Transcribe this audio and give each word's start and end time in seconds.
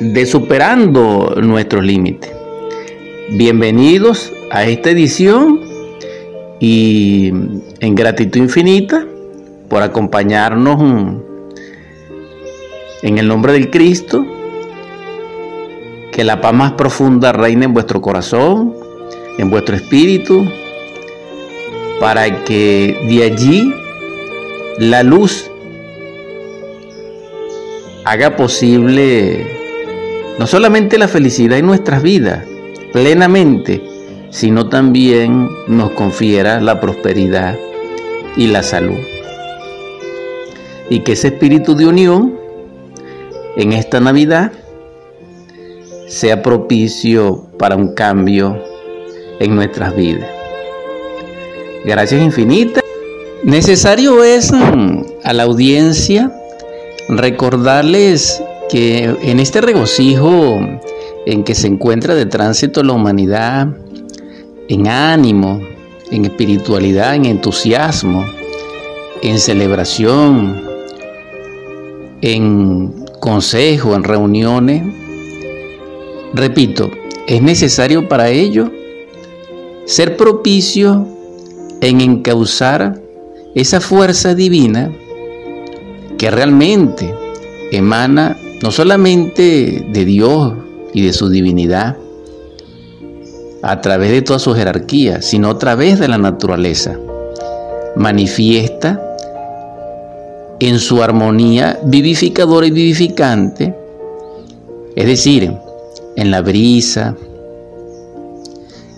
de 0.00 0.26
Superando 0.26 1.34
nuestros 1.42 1.84
límites. 1.84 2.30
Bienvenidos 3.30 4.32
a 4.52 4.64
esta 4.64 4.90
edición 4.90 5.60
y 6.60 7.32
en 7.80 7.94
gratitud 7.96 8.38
infinita 8.38 9.04
por 9.68 9.82
acompañarnos 9.82 11.20
en 13.02 13.18
el 13.18 13.26
nombre 13.26 13.52
del 13.52 13.70
Cristo. 13.70 14.24
Que 16.12 16.22
la 16.24 16.40
paz 16.40 16.54
más 16.54 16.72
profunda 16.72 17.32
reine 17.32 17.64
en 17.64 17.74
vuestro 17.74 18.00
corazón, 18.00 18.74
en 19.36 19.50
vuestro 19.50 19.76
espíritu, 19.76 20.44
para 22.00 22.44
que 22.44 22.96
de 23.08 23.22
allí 23.24 23.72
la 24.78 25.02
luz 25.02 25.50
haga 28.04 28.36
posible 28.36 29.57
no 30.38 30.46
solamente 30.46 30.98
la 30.98 31.08
felicidad 31.08 31.58
en 31.58 31.66
nuestras 31.66 32.02
vidas 32.02 32.44
plenamente, 32.92 33.82
sino 34.30 34.68
también 34.68 35.48
nos 35.66 35.90
confiera 35.92 36.60
la 36.60 36.80
prosperidad 36.80 37.56
y 38.36 38.46
la 38.46 38.62
salud. 38.62 38.98
Y 40.90 41.00
que 41.00 41.12
ese 41.12 41.28
espíritu 41.28 41.74
de 41.74 41.86
unión 41.86 42.38
en 43.56 43.72
esta 43.72 44.00
Navidad 44.00 44.52
sea 46.06 46.42
propicio 46.42 47.46
para 47.58 47.76
un 47.76 47.94
cambio 47.94 48.56
en 49.40 49.54
nuestras 49.54 49.94
vidas. 49.94 50.28
Gracias 51.84 52.22
infinitas. 52.22 52.82
Necesario 53.44 54.24
es 54.24 54.52
mm, 54.52 55.02
a 55.24 55.32
la 55.32 55.42
audiencia 55.44 56.32
recordarles 57.08 58.42
que 58.68 59.16
en 59.22 59.40
este 59.40 59.60
regocijo 59.60 60.58
en 61.26 61.44
que 61.44 61.54
se 61.54 61.66
encuentra 61.66 62.14
de 62.14 62.26
tránsito 62.26 62.82
la 62.82 62.92
humanidad, 62.92 63.68
en 64.68 64.88
ánimo, 64.88 65.60
en 66.10 66.24
espiritualidad, 66.24 67.14
en 67.14 67.26
entusiasmo, 67.26 68.24
en 69.22 69.38
celebración, 69.38 70.62
en 72.20 73.04
consejo, 73.20 73.94
en 73.94 74.04
reuniones, 74.04 74.82
repito, 76.34 76.90
es 77.26 77.42
necesario 77.42 78.08
para 78.08 78.30
ello 78.30 78.70
ser 79.84 80.16
propicio 80.16 81.06
en 81.80 82.00
encauzar 82.00 83.00
esa 83.54 83.80
fuerza 83.80 84.34
divina 84.34 84.92
que 86.16 86.30
realmente 86.30 87.14
emana 87.70 88.36
no 88.62 88.70
solamente 88.70 89.86
de 89.88 90.04
Dios 90.04 90.54
y 90.92 91.02
de 91.02 91.12
su 91.12 91.28
divinidad, 91.28 91.96
a 93.62 93.80
través 93.80 94.10
de 94.10 94.22
toda 94.22 94.38
su 94.38 94.54
jerarquía, 94.54 95.22
sino 95.22 95.50
a 95.50 95.58
través 95.58 95.98
de 95.98 96.08
la 96.08 96.18
naturaleza. 96.18 96.98
Manifiesta 97.96 99.02
en 100.60 100.78
su 100.78 101.02
armonía 101.02 101.78
vivificadora 101.84 102.66
y 102.66 102.70
vivificante, 102.70 103.74
es 104.94 105.06
decir, 105.06 105.52
en 106.16 106.30
la 106.30 106.40
brisa, 106.40 107.16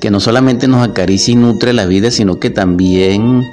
que 0.01 0.11
no 0.11 0.21
solamente 0.21 0.67
nos 0.67 0.87
acaricia 0.87 1.33
y 1.33 1.37
nutre 1.37 1.75
la 1.75 1.85
vida, 1.85 2.11
sino 2.11 2.41
que 2.41 2.49
también 2.49 3.45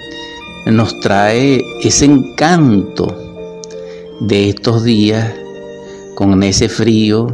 nos 0.66 0.98
trae 1.02 1.62
ese 1.84 2.06
encanto 2.06 3.14
de 4.22 4.50
estos 4.50 4.84
días 4.84 5.34
con 6.18 6.42
ese 6.42 6.68
frío, 6.68 7.28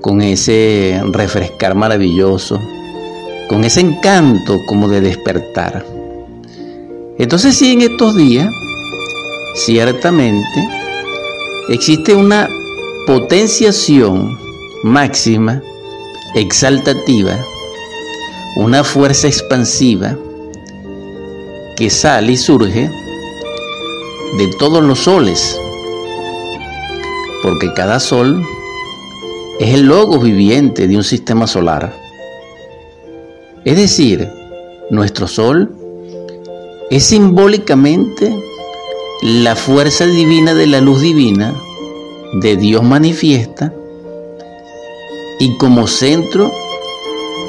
con 0.00 0.20
ese 0.20 1.00
refrescar 1.12 1.76
maravilloso, 1.76 2.60
con 3.48 3.62
ese 3.62 3.78
encanto 3.78 4.58
como 4.66 4.88
de 4.88 5.00
despertar. 5.00 5.86
Entonces 7.16 7.54
sí, 7.54 7.74
en 7.74 7.82
estos 7.82 8.16
días, 8.16 8.50
ciertamente, 9.54 10.68
existe 11.68 12.12
una 12.12 12.48
potenciación 13.06 14.36
máxima, 14.82 15.62
exaltativa, 16.34 17.38
una 18.56 18.82
fuerza 18.82 19.28
expansiva 19.28 20.18
que 21.76 21.88
sale 21.88 22.32
y 22.32 22.36
surge 22.36 22.90
de 24.38 24.48
todos 24.58 24.82
los 24.82 24.98
soles, 24.98 25.56
porque 27.42 27.72
cada 27.74 28.00
sol 28.00 28.42
es 29.58 29.74
el 29.74 29.86
logo 29.86 30.18
viviente 30.18 30.86
de 30.88 30.96
un 30.96 31.04
sistema 31.04 31.46
solar. 31.46 31.94
Es 33.64 33.76
decir, 33.76 34.28
nuestro 34.90 35.26
sol 35.26 35.74
es 36.90 37.04
simbólicamente 37.04 38.34
la 39.22 39.56
fuerza 39.56 40.06
divina 40.06 40.54
de 40.54 40.66
la 40.66 40.80
luz 40.80 41.00
divina 41.00 41.54
de 42.34 42.56
Dios 42.56 42.82
manifiesta 42.82 43.72
y 45.38 45.56
como 45.56 45.86
centro 45.86 46.52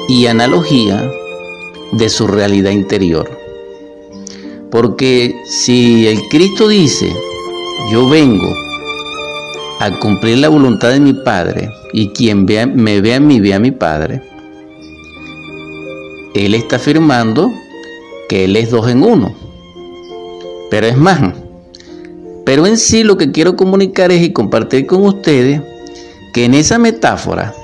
y 0.08 0.26
analogía 0.26 1.10
de 1.92 2.08
su 2.08 2.26
realidad 2.26 2.70
interior. 2.70 3.30
Porque 4.70 5.34
si 5.46 6.06
el 6.06 6.28
Cristo 6.28 6.68
dice, 6.68 7.12
yo 7.90 8.08
vengo 8.08 8.52
a 9.80 9.98
cumplir 10.00 10.38
la 10.38 10.48
voluntad 10.48 10.90
de 10.90 11.00
mi 11.00 11.12
Padre, 11.12 11.70
y 11.92 12.08
quien 12.08 12.46
vea, 12.46 12.66
me 12.66 13.00
vea 13.00 13.16
a 13.16 13.20
mí, 13.20 13.40
vea 13.40 13.56
a 13.56 13.60
mi 13.60 13.70
Padre, 13.70 14.22
Él 16.34 16.54
está 16.54 16.76
afirmando 16.76 17.50
que 18.28 18.44
Él 18.44 18.56
es 18.56 18.70
dos 18.70 18.88
en 18.88 19.02
uno. 19.02 19.34
Pero 20.70 20.86
es 20.86 20.96
más, 20.96 21.34
pero 22.44 22.66
en 22.66 22.76
sí 22.76 23.04
lo 23.04 23.16
que 23.16 23.30
quiero 23.30 23.56
comunicar 23.56 24.10
es 24.10 24.22
y 24.22 24.32
compartir 24.32 24.86
con 24.86 25.04
ustedes 25.04 25.60
que 26.32 26.44
en 26.44 26.54
esa 26.54 26.78
metáfora, 26.78 27.54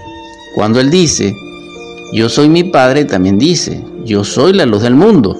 cuando 0.55 0.81
Él 0.81 0.91
dice, 0.91 1.35
yo 2.13 2.29
soy 2.29 2.49
mi 2.49 2.65
Padre, 2.65 3.05
también 3.05 3.39
dice, 3.39 3.83
yo 4.05 4.25
soy 4.25 4.53
la 4.53 4.67
luz 4.67 4.83
del 4.83 4.95
mundo. 4.95 5.37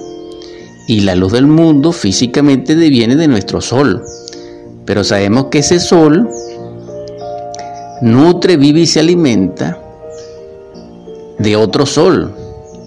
Y 0.87 1.01
la 1.01 1.15
luz 1.15 1.31
del 1.31 1.47
mundo 1.47 1.91
físicamente 1.91 2.75
viene 2.75 3.15
de 3.15 3.27
nuestro 3.27 3.61
sol. 3.61 4.03
Pero 4.85 5.03
sabemos 5.03 5.45
que 5.45 5.59
ese 5.59 5.79
sol 5.79 6.29
nutre, 8.01 8.57
vive 8.57 8.81
y 8.81 8.85
se 8.85 8.99
alimenta 8.99 9.79
de 11.39 11.55
otro 11.55 11.85
sol, 11.85 12.33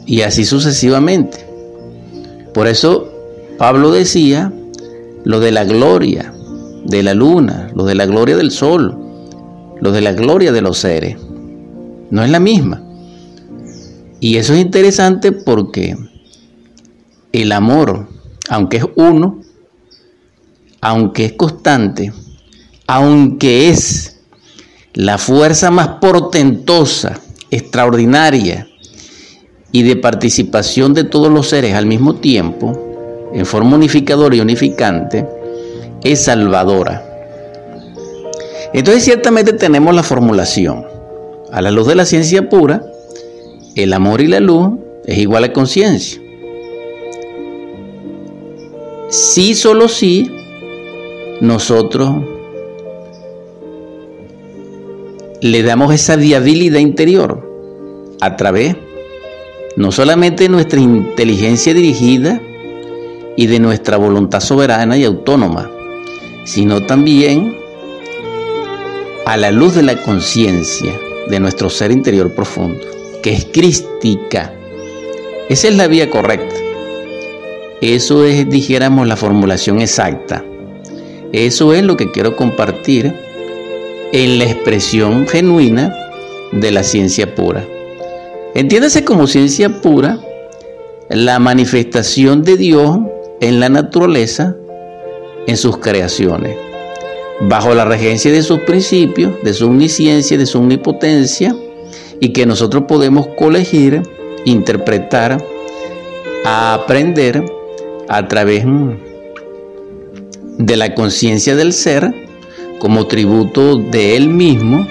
y 0.06 0.22
así 0.22 0.44
sucesivamente. 0.44 1.46
Por 2.54 2.66
eso 2.66 3.12
Pablo 3.58 3.90
decía 3.90 4.52
lo 5.24 5.40
de 5.40 5.52
la 5.52 5.64
gloria 5.64 6.32
de 6.84 7.02
la 7.02 7.14
luna, 7.14 7.70
lo 7.74 7.84
de 7.84 7.94
la 7.94 8.06
gloria 8.06 8.36
del 8.36 8.50
sol, 8.50 8.96
lo 9.80 9.92
de 9.92 10.00
la 10.00 10.12
gloria 10.12 10.52
de 10.52 10.62
los 10.62 10.78
seres. 10.78 11.18
No 12.10 12.24
es 12.24 12.30
la 12.30 12.40
misma. 12.40 12.82
Y 14.20 14.36
eso 14.36 14.54
es 14.54 14.60
interesante 14.60 15.32
porque 15.32 15.96
el 17.32 17.52
amor, 17.52 18.08
aunque 18.48 18.78
es 18.78 18.84
uno, 18.96 19.40
aunque 20.80 21.26
es 21.26 21.32
constante, 21.34 22.12
aunque 22.86 23.68
es 23.68 24.17
la 24.98 25.16
fuerza 25.16 25.70
más 25.70 25.88
portentosa, 26.00 27.20
extraordinaria 27.52 28.66
y 29.70 29.84
de 29.84 29.94
participación 29.94 30.92
de 30.92 31.04
todos 31.04 31.30
los 31.30 31.50
seres 31.50 31.74
al 31.74 31.86
mismo 31.86 32.16
tiempo, 32.16 33.30
en 33.32 33.46
forma 33.46 33.76
unificadora 33.76 34.34
y 34.34 34.40
unificante, 34.40 35.24
es 36.02 36.24
salvadora. 36.24 37.04
Entonces 38.74 39.04
ciertamente 39.04 39.52
tenemos 39.52 39.94
la 39.94 40.02
formulación. 40.02 40.84
A 41.52 41.62
la 41.62 41.70
luz 41.70 41.86
de 41.86 41.94
la 41.94 42.04
ciencia 42.04 42.48
pura, 42.48 42.82
el 43.76 43.92
amor 43.92 44.20
y 44.20 44.26
la 44.26 44.40
luz 44.40 44.80
es 45.06 45.16
igual 45.16 45.44
a 45.44 45.52
conciencia. 45.52 46.20
Sí, 49.10 49.54
solo 49.54 49.86
sí, 49.86 50.28
nosotros 51.40 52.16
le 55.40 55.62
damos 55.62 55.94
esa 55.94 56.16
viabilidad 56.16 56.80
interior 56.80 57.46
a 58.20 58.36
través 58.36 58.76
no 59.76 59.92
solamente 59.92 60.44
de 60.44 60.48
nuestra 60.48 60.80
inteligencia 60.80 61.72
dirigida 61.72 62.42
y 63.36 63.46
de 63.46 63.60
nuestra 63.60 63.96
voluntad 63.96 64.40
soberana 64.40 64.96
y 64.96 65.04
autónoma, 65.04 65.70
sino 66.44 66.84
también 66.84 67.56
a 69.24 69.36
la 69.36 69.52
luz 69.52 69.76
de 69.76 69.84
la 69.84 70.02
conciencia 70.02 70.92
de 71.28 71.38
nuestro 71.38 71.70
ser 71.70 71.92
interior 71.92 72.34
profundo, 72.34 72.80
que 73.22 73.34
es 73.34 73.44
crística. 73.44 74.52
Esa 75.48 75.68
es 75.68 75.76
la 75.76 75.86
vía 75.86 76.10
correcta. 76.10 76.56
Eso 77.80 78.24
es, 78.24 78.50
dijéramos, 78.50 79.06
la 79.06 79.14
formulación 79.14 79.80
exacta. 79.80 80.44
Eso 81.32 81.72
es 81.72 81.84
lo 81.84 81.96
que 81.96 82.10
quiero 82.10 82.34
compartir 82.34 83.14
en 84.12 84.38
la 84.38 84.44
expresión 84.44 85.26
genuina 85.26 85.94
de 86.52 86.70
la 86.70 86.82
ciencia 86.82 87.34
pura. 87.34 87.64
Entiéndase 88.54 89.04
como 89.04 89.26
ciencia 89.26 89.80
pura 89.80 90.18
la 91.10 91.38
manifestación 91.38 92.42
de 92.42 92.56
Dios 92.56 92.98
en 93.40 93.60
la 93.60 93.68
naturaleza, 93.68 94.56
en 95.46 95.56
sus 95.56 95.78
creaciones, 95.78 96.56
bajo 97.40 97.74
la 97.74 97.84
regencia 97.84 98.32
de 98.32 98.42
sus 98.42 98.60
principios, 98.60 99.32
de 99.42 99.54
su 99.54 99.66
omnisciencia, 99.66 100.36
de 100.36 100.46
su 100.46 100.58
omnipotencia, 100.58 101.54
y 102.20 102.32
que 102.32 102.46
nosotros 102.46 102.84
podemos 102.88 103.28
colegir, 103.38 104.02
interpretar, 104.44 105.42
aprender 106.44 107.44
a 108.08 108.26
través 108.26 108.64
de 110.58 110.76
la 110.76 110.94
conciencia 110.94 111.54
del 111.54 111.72
ser 111.72 112.27
como 112.78 113.06
tributo 113.06 113.76
de 113.76 114.16
él 114.16 114.28
mismo 114.28 114.86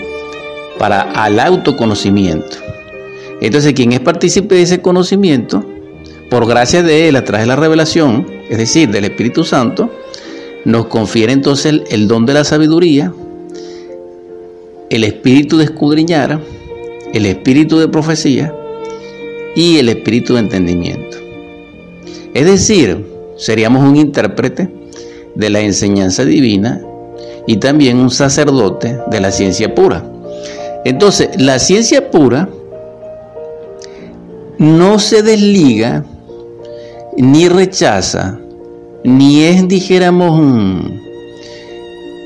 para 0.78 1.02
al 1.02 1.40
autoconocimiento. 1.40 2.58
Entonces, 3.42 3.74
quien 3.74 3.94
es 3.94 4.00
partícipe 4.00 4.56
de 4.56 4.64
ese 4.64 4.82
conocimiento, 4.82 5.64
por 6.30 6.48
gracia 6.48 6.84
de 6.84 7.08
él, 7.08 7.16
a 7.16 7.24
través 7.24 7.44
de 7.44 7.48
la 7.48 7.56
revelación, 7.56 8.28
es 8.50 8.58
decir, 8.58 8.90
del 8.90 9.06
Espíritu 9.06 9.44
Santo, 9.44 9.90
nos 10.66 10.88
confiere 10.88 11.32
entonces 11.32 11.82
el, 11.90 12.08
don 12.08 12.26
de 12.26 12.34
la 12.34 12.44
sabiduría, 12.44 13.14
el 14.90 15.04
espíritu 15.04 15.58
de 15.58 15.66
escudriñar, 15.66 16.42
el 17.14 17.26
espíritu 17.26 17.78
de 17.78 17.88
profecía 17.88 18.54
y 19.56 19.78
el 19.78 19.90
espíritu 19.90 20.34
de 20.34 20.42
entendimiento. 20.42 21.18
Es 22.34 22.46
decir, 22.46 23.06
seríamos 23.38 23.88
un 23.88 23.96
intérprete 23.96 24.70
de 25.36 25.50
la 25.50 25.62
enseñanza 25.62 26.26
divina 26.26 26.82
y 27.48 27.58
también 27.58 27.98
un 27.98 28.12
sacerdote 28.12 29.00
de 29.08 29.22
la 29.22 29.32
ciencia 29.32 29.74
pura. 29.74 30.04
Entonces, 30.86 31.30
la 31.42 31.58
ciencia 31.58 32.12
pura 32.12 32.48
no 34.60 35.00
se 35.00 35.24
desliga 35.24 36.06
ni 37.18 37.50
rechaza, 37.50 38.40
ni 39.04 39.44
es, 39.44 39.68
dijéramos, 39.68 40.40
un 40.40 41.02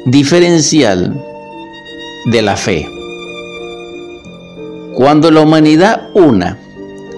diferencial 0.06 1.16
de 2.26 2.42
la 2.42 2.58
fe. 2.58 2.88
Cuando 4.96 5.32
la 5.32 5.42
humanidad 5.42 6.10
una 6.14 6.58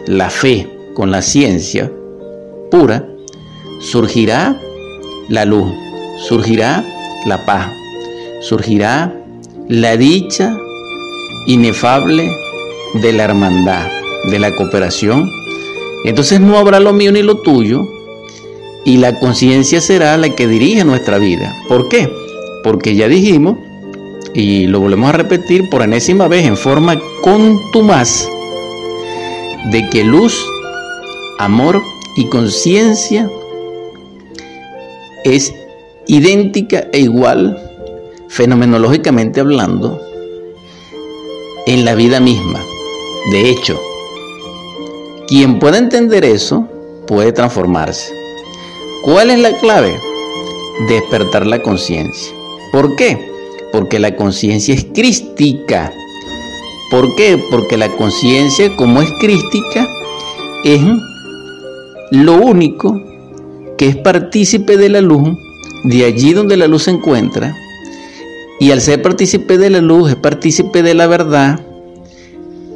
la 0.05 0.29
fe 0.29 0.69
con 0.93 1.11
la 1.11 1.21
ciencia 1.21 1.91
pura, 2.69 3.07
surgirá 3.81 4.59
la 5.29 5.45
luz, 5.45 5.71
surgirá 6.27 6.83
la 7.25 7.45
paz, 7.45 7.71
surgirá 8.43 9.13
la 9.69 9.97
dicha 9.97 10.55
inefable 11.47 12.29
de 13.01 13.13
la 13.13 13.23
hermandad, 13.23 13.89
de 14.29 14.39
la 14.39 14.55
cooperación. 14.55 15.29
Entonces 16.05 16.39
no 16.39 16.57
habrá 16.57 16.79
lo 16.79 16.93
mío 16.93 17.11
ni 17.11 17.23
lo 17.23 17.37
tuyo 17.37 17.87
y 18.85 18.97
la 18.97 19.19
conciencia 19.19 19.81
será 19.81 20.17
la 20.17 20.29
que 20.29 20.47
dirige 20.47 20.83
nuestra 20.83 21.17
vida. 21.17 21.55
¿Por 21.67 21.89
qué? 21.89 22.11
Porque 22.63 22.95
ya 22.95 23.07
dijimos, 23.07 23.57
y 24.33 24.67
lo 24.67 24.79
volvemos 24.79 25.09
a 25.09 25.13
repetir 25.13 25.69
por 25.69 25.81
enésima 25.81 26.27
vez 26.27 26.45
en 26.45 26.57
forma 26.57 26.99
contumaz, 27.21 28.27
de 29.71 29.89
que 29.89 30.03
luz, 30.03 30.45
amor 31.39 31.81
y 32.17 32.25
conciencia 32.27 33.29
es 35.23 35.53
idéntica 36.07 36.87
e 36.91 36.99
igual, 36.99 37.57
fenomenológicamente 38.33 39.41
hablando, 39.41 40.01
en 41.67 41.85
la 41.85 41.93
vida 41.93 42.19
misma. 42.19 42.59
De 43.31 43.49
hecho, 43.49 43.79
quien 45.27 45.59
pueda 45.59 45.77
entender 45.77 46.25
eso 46.25 46.67
puede 47.07 47.31
transformarse. 47.31 48.11
¿Cuál 49.03 49.29
es 49.29 49.39
la 49.39 49.55
clave? 49.59 49.95
Despertar 50.87 51.45
la 51.45 51.61
conciencia. 51.61 52.33
¿Por 52.71 52.95
qué? 52.95 53.19
Porque 53.71 53.99
la 53.99 54.15
conciencia 54.15 54.73
es 54.73 54.85
crística. 54.85 55.93
¿Por 56.89 57.15
qué? 57.15 57.39
Porque 57.51 57.77
la 57.77 57.89
conciencia, 57.89 58.75
como 58.75 59.01
es 59.01 59.09
crística, 59.19 59.87
es 60.63 60.81
lo 62.09 62.33
único 62.37 62.99
que 63.77 63.89
es 63.89 63.95
partícipe 63.95 64.77
de 64.77 64.89
la 64.89 65.01
luz, 65.01 65.37
de 65.83 66.05
allí 66.05 66.33
donde 66.33 66.57
la 66.57 66.67
luz 66.67 66.83
se 66.83 66.91
encuentra, 66.91 67.55
y 68.63 68.71
al 68.71 68.79
ser 68.79 69.01
partícipe 69.01 69.57
de 69.57 69.69
la 69.69 69.81
luz 69.81 70.11
es 70.11 70.15
partícipe 70.15 70.83
de 70.83 70.93
la 70.93 71.05
verdad 71.05 71.59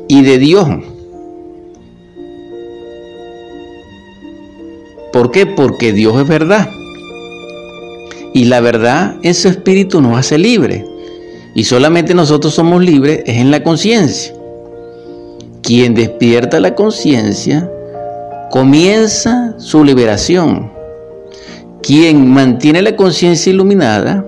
y 0.10 0.22
de 0.22 0.38
Dios. 0.38 0.68
¿Por 5.14 5.32
qué? 5.32 5.46
Porque 5.46 5.94
Dios 5.94 6.20
es 6.20 6.28
verdad. 6.28 6.70
Y 8.34 8.44
la 8.44 8.60
verdad 8.60 9.16
en 9.24 9.34
su 9.34 9.48
espíritu 9.48 10.02
nos 10.02 10.18
hace 10.18 10.38
libres. 10.38 10.84
Y 11.56 11.64
solamente 11.64 12.14
nosotros 12.14 12.54
somos 12.54 12.84
libres 12.84 13.22
es 13.26 13.38
en 13.38 13.50
la 13.50 13.64
conciencia. 13.64 14.34
Quien 15.64 15.96
despierta 15.96 16.60
la 16.60 16.76
conciencia 16.76 17.72
comienza 18.52 19.58
su 19.58 19.86
liberación. 19.86 20.70
Quien 21.82 22.30
mantiene 22.30 22.82
la 22.82 22.98
conciencia 22.98 23.54
iluminada 23.54 24.26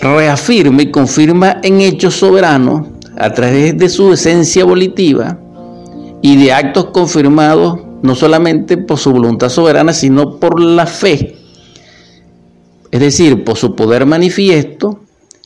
reafirma 0.00 0.82
y 0.82 0.90
confirma 0.90 1.60
en 1.62 1.80
hechos 1.80 2.14
soberanos 2.14 2.88
a 3.16 3.32
través 3.32 3.76
de 3.76 3.88
su 3.88 4.12
esencia 4.12 4.64
volitiva 4.64 5.38
y 6.22 6.36
de 6.36 6.52
actos 6.52 6.86
confirmados 6.86 7.80
no 8.02 8.14
solamente 8.14 8.76
por 8.76 8.98
su 8.98 9.12
voluntad 9.12 9.48
soberana, 9.48 9.92
sino 9.92 10.38
por 10.38 10.60
la 10.60 10.86
fe 10.86 11.36
es 12.90 13.00
decir, 13.00 13.44
por 13.44 13.58
su 13.58 13.76
poder 13.76 14.06
manifiesto, 14.06 15.00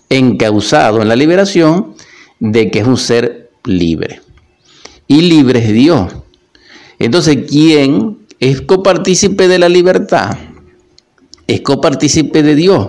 encausado 0.08 1.02
en 1.02 1.08
la 1.08 1.16
liberación, 1.16 1.94
de 2.38 2.70
que 2.70 2.78
es 2.78 2.86
un 2.86 2.96
ser 2.96 3.50
libre. 3.64 4.20
Y 5.08 5.22
libre 5.22 5.58
es 5.58 5.72
Dios. 5.72 6.14
Entonces, 6.98 7.38
¿quién 7.48 8.18
es 8.38 8.60
copartícipe 8.60 9.48
de 9.48 9.58
la 9.58 9.68
libertad? 9.68 10.36
Es 11.46 11.60
copartícipe 11.62 12.42
de 12.42 12.54
Dios. 12.54 12.88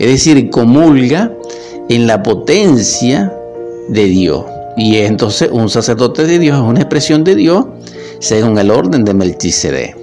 Es 0.00 0.06
decir, 0.06 0.48
comulga 0.48 1.30
en 1.90 2.06
la 2.06 2.22
potencia 2.22 3.30
de 3.90 4.06
Dios. 4.06 4.46
Y 4.78 4.96
entonces 4.96 5.50
un 5.52 5.68
sacerdote 5.68 6.24
de 6.24 6.38
Dios 6.38 6.56
es 6.56 6.62
una 6.62 6.80
expresión 6.80 7.22
de 7.22 7.34
Dios 7.34 7.66
según 8.18 8.56
el 8.56 8.70
orden 8.70 9.04
de 9.04 9.12
Melchizedek. 9.12 9.94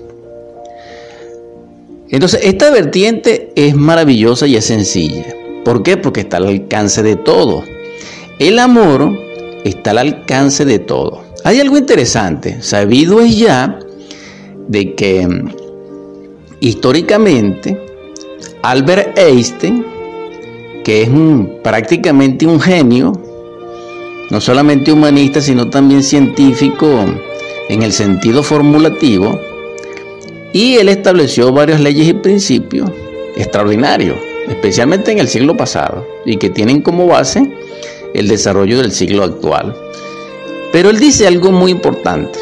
Entonces, 2.10 2.42
esta 2.44 2.70
vertiente 2.70 3.52
es 3.56 3.76
maravillosa 3.76 4.46
y 4.46 4.56
es 4.56 4.66
sencilla. 4.66 5.26
¿Por 5.66 5.82
qué? 5.82 5.98
Porque 5.98 6.22
está 6.22 6.38
al 6.38 6.46
alcance 6.48 7.02
de 7.02 7.16
todo. 7.16 7.64
El 8.38 8.60
amor 8.60 9.12
está 9.64 9.92
al 9.92 9.98
alcance 9.98 10.64
de 10.64 10.78
todo. 10.78 11.24
Hay 11.44 11.60
algo 11.60 11.76
interesante. 11.76 12.62
Sabido 12.62 13.20
es 13.20 13.38
ya 13.40 13.80
de 14.68 14.94
que 14.94 15.28
mm, 15.28 15.50
históricamente 16.60 17.87
Albert 18.64 19.18
Einstein, 19.18 19.86
que 20.84 21.04
es 21.04 21.10
prácticamente 21.64 22.46
un 22.46 22.60
genio, 22.60 23.14
no 24.30 24.42
solamente 24.42 24.92
humanista, 24.92 25.42
sino 25.42 25.70
también 25.70 26.04
científico 26.04 27.06
en 27.70 27.84
el 27.84 27.92
sentido 27.94 28.44
formulativo, 28.44 29.40
y 30.54 30.76
él 30.76 30.90
estableció 30.90 31.52
varias 31.52 31.80
leyes 31.80 32.08
y 32.08 32.14
principios 32.14 32.90
extraordinarios, 33.36 34.18
especialmente 34.48 35.12
en 35.12 35.20
el 35.20 35.28
siglo 35.28 35.56
pasado, 35.56 36.08
y 36.26 36.38
que 36.38 36.50
tienen 36.50 36.82
como 36.82 37.06
base 37.06 37.52
el 38.14 38.28
desarrollo 38.28 38.80
del 38.80 38.92
siglo 38.92 39.24
actual. 39.24 39.76
Pero 40.72 40.90
él 40.90 41.00
dice 41.00 41.28
algo 41.28 41.52
muy 41.52 41.72
importante. 41.72 42.40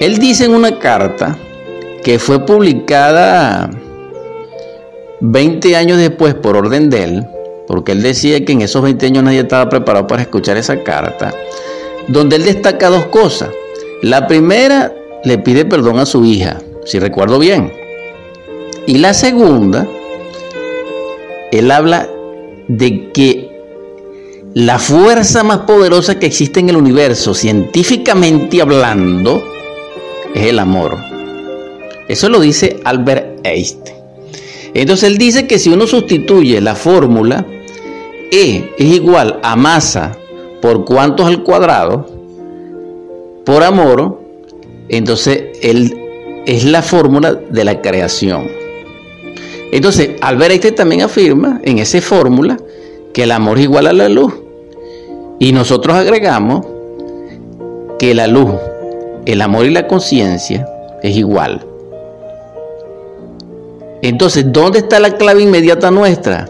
Él 0.00 0.18
dice 0.18 0.44
en 0.44 0.54
una 0.54 0.78
carta 0.78 1.38
que 2.04 2.18
fue 2.18 2.44
publicada 2.44 3.70
20 5.20 5.76
años 5.76 5.98
después 5.98 6.34
por 6.34 6.56
orden 6.56 6.90
de 6.90 7.04
él, 7.04 7.26
porque 7.66 7.92
él 7.92 8.02
decía 8.02 8.44
que 8.44 8.52
en 8.52 8.62
esos 8.62 8.82
20 8.82 9.06
años 9.06 9.24
nadie 9.24 9.40
estaba 9.40 9.68
preparado 9.68 10.06
para 10.06 10.22
escuchar 10.22 10.56
esa 10.56 10.82
carta, 10.82 11.34
donde 12.08 12.36
él 12.36 12.44
destaca 12.44 12.88
dos 12.88 13.06
cosas. 13.06 13.50
La 14.02 14.26
primera 14.26 14.92
le 15.24 15.38
pide 15.38 15.64
perdón 15.64 15.98
a 15.98 16.06
su 16.06 16.24
hija, 16.24 16.60
si 16.84 16.98
recuerdo 16.98 17.38
bien. 17.38 17.72
Y 18.86 18.98
la 18.98 19.14
segunda, 19.14 19.86
él 21.50 21.70
habla 21.70 22.08
de 22.68 23.10
que 23.12 23.50
la 24.54 24.78
fuerza 24.78 25.42
más 25.42 25.58
poderosa 25.60 26.18
que 26.18 26.26
existe 26.26 26.60
en 26.60 26.70
el 26.70 26.76
universo, 26.76 27.34
científicamente 27.34 28.62
hablando, 28.62 29.42
es 30.34 30.46
el 30.46 30.58
amor. 30.58 30.96
Eso 32.08 32.28
lo 32.28 32.40
dice 32.40 32.80
Albert 32.84 33.40
Einstein. 33.44 33.95
Entonces 34.74 35.10
él 35.10 35.18
dice 35.18 35.46
que 35.46 35.58
si 35.58 35.70
uno 35.70 35.86
sustituye 35.86 36.60
la 36.60 36.74
fórmula 36.74 37.46
E 38.30 38.70
es 38.76 38.86
igual 38.86 39.38
a 39.42 39.56
masa 39.56 40.18
por 40.60 40.84
cuantos 40.84 41.26
al 41.26 41.42
cuadrado, 41.42 42.06
por 43.44 43.62
amor, 43.62 44.20
entonces 44.88 45.44
él 45.62 45.96
es 46.46 46.64
la 46.64 46.82
fórmula 46.82 47.34
de 47.34 47.64
la 47.64 47.80
creación. 47.80 48.48
Entonces, 49.72 50.10
Albert 50.20 50.52
Einstein 50.52 50.74
también 50.74 51.02
afirma 51.02 51.60
en 51.62 51.78
esa 51.78 52.00
fórmula 52.00 52.56
que 53.12 53.24
el 53.24 53.32
amor 53.32 53.58
es 53.58 53.64
igual 53.64 53.86
a 53.86 53.92
la 53.92 54.08
luz. 54.08 54.32
Y 55.38 55.52
nosotros 55.52 55.96
agregamos 55.96 56.66
que 57.98 58.14
la 58.14 58.26
luz, 58.26 58.54
el 59.26 59.42
amor 59.42 59.66
y 59.66 59.70
la 59.70 59.86
conciencia 59.86 60.66
es 61.02 61.16
igual. 61.16 61.64
Entonces, 64.08 64.52
¿dónde 64.52 64.78
está 64.78 65.00
la 65.00 65.16
clave 65.16 65.42
inmediata 65.42 65.90
nuestra? 65.90 66.48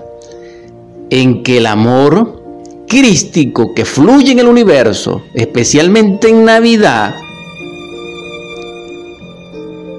En 1.09 1.43
que 1.43 1.57
el 1.57 1.65
amor 1.65 2.43
crístico 2.87 3.73
que 3.75 3.87
fluye 3.87 4.33
en 4.33 4.41
el 4.41 4.47
universo, 4.47 5.23
especialmente 5.33 6.29
en 6.29 6.45
Navidad, 6.45 7.15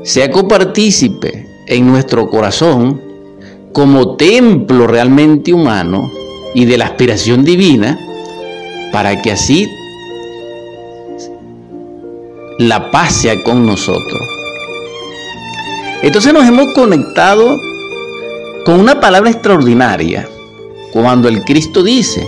sea 0.03 0.29
copartícipe 0.29 1.47
en 1.67 1.87
nuestro 1.87 2.29
corazón 2.29 3.01
como 3.73 4.15
templo 4.17 4.85
realmente 4.85 5.51
humano 5.51 6.11
y 6.53 6.65
de 6.65 6.77
la 6.77 6.85
aspiración 6.85 7.43
divina, 7.43 7.99
para 8.91 9.19
que 9.19 9.31
así 9.31 9.67
la 12.59 12.91
paz 12.91 13.13
sea 13.13 13.43
con 13.43 13.65
nosotros. 13.65 14.36
Entonces 16.03 16.31
nos 16.33 16.47
hemos 16.47 16.73
conectado 16.73 17.59
con 18.65 18.79
una 18.79 18.99
palabra 18.99 19.29
extraordinaria, 19.29 20.27
cuando 20.91 21.27
el 21.27 21.43
Cristo 21.43 21.83
dice, 21.83 22.25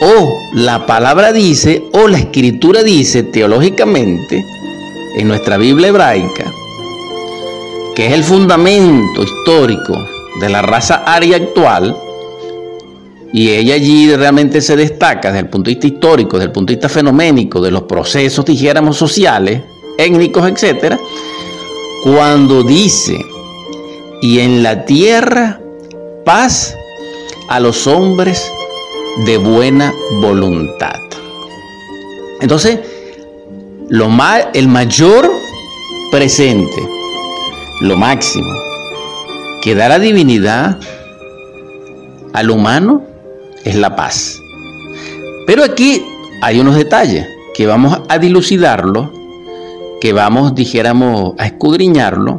o 0.00 0.28
la 0.54 0.86
palabra 0.86 1.32
dice, 1.32 1.84
o 1.92 2.08
la 2.08 2.18
escritura 2.18 2.82
dice 2.82 3.24
teológicamente, 3.24 4.44
en 5.16 5.28
nuestra 5.28 5.58
Biblia 5.58 5.88
hebraica, 5.88 6.50
que 7.94 8.06
es 8.06 8.12
el 8.12 8.24
fundamento 8.24 9.22
histórico 9.22 10.06
de 10.40 10.48
la 10.48 10.62
raza 10.62 11.02
aria 11.06 11.36
actual, 11.36 11.96
y 13.34 13.50
ella 13.50 13.74
allí 13.74 14.14
realmente 14.14 14.60
se 14.60 14.76
destaca 14.76 15.28
desde 15.28 15.40
el 15.40 15.48
punto 15.48 15.68
de 15.68 15.74
vista 15.74 15.86
histórico, 15.86 16.36
desde 16.36 16.46
el 16.46 16.52
punto 16.52 16.70
de 16.70 16.76
vista 16.76 16.88
fenoménico, 16.88 17.60
de 17.60 17.70
los 17.70 17.82
procesos, 17.82 18.44
dijéramos, 18.44 18.96
sociales, 18.96 19.62
étnicos, 19.98 20.48
etc., 20.48 20.98
cuando 22.02 22.62
dice, 22.62 23.24
y 24.20 24.40
en 24.40 24.62
la 24.62 24.84
tierra 24.84 25.60
paz 26.24 26.76
a 27.48 27.60
los 27.60 27.86
hombres 27.86 28.50
de 29.24 29.36
buena 29.36 29.92
voluntad. 30.20 30.98
Entonces, 32.40 32.80
lo 33.88 34.08
más, 34.08 34.46
el 34.54 34.68
mayor 34.68 35.30
presente, 36.10 36.88
lo 37.82 37.96
máximo, 37.96 38.52
que 39.62 39.74
da 39.74 39.88
la 39.88 39.98
divinidad 39.98 40.78
al 42.32 42.50
humano 42.50 43.04
es 43.64 43.76
la 43.76 43.94
paz. 43.94 44.40
Pero 45.46 45.62
aquí 45.62 46.04
hay 46.40 46.58
unos 46.58 46.74
detalles 46.74 47.26
que 47.54 47.66
vamos 47.66 48.00
a 48.08 48.18
dilucidarlo, 48.18 49.12
que 50.02 50.12
vamos, 50.12 50.56
dijéramos, 50.56 51.34
a 51.38 51.46
escudriñarlo 51.46 52.36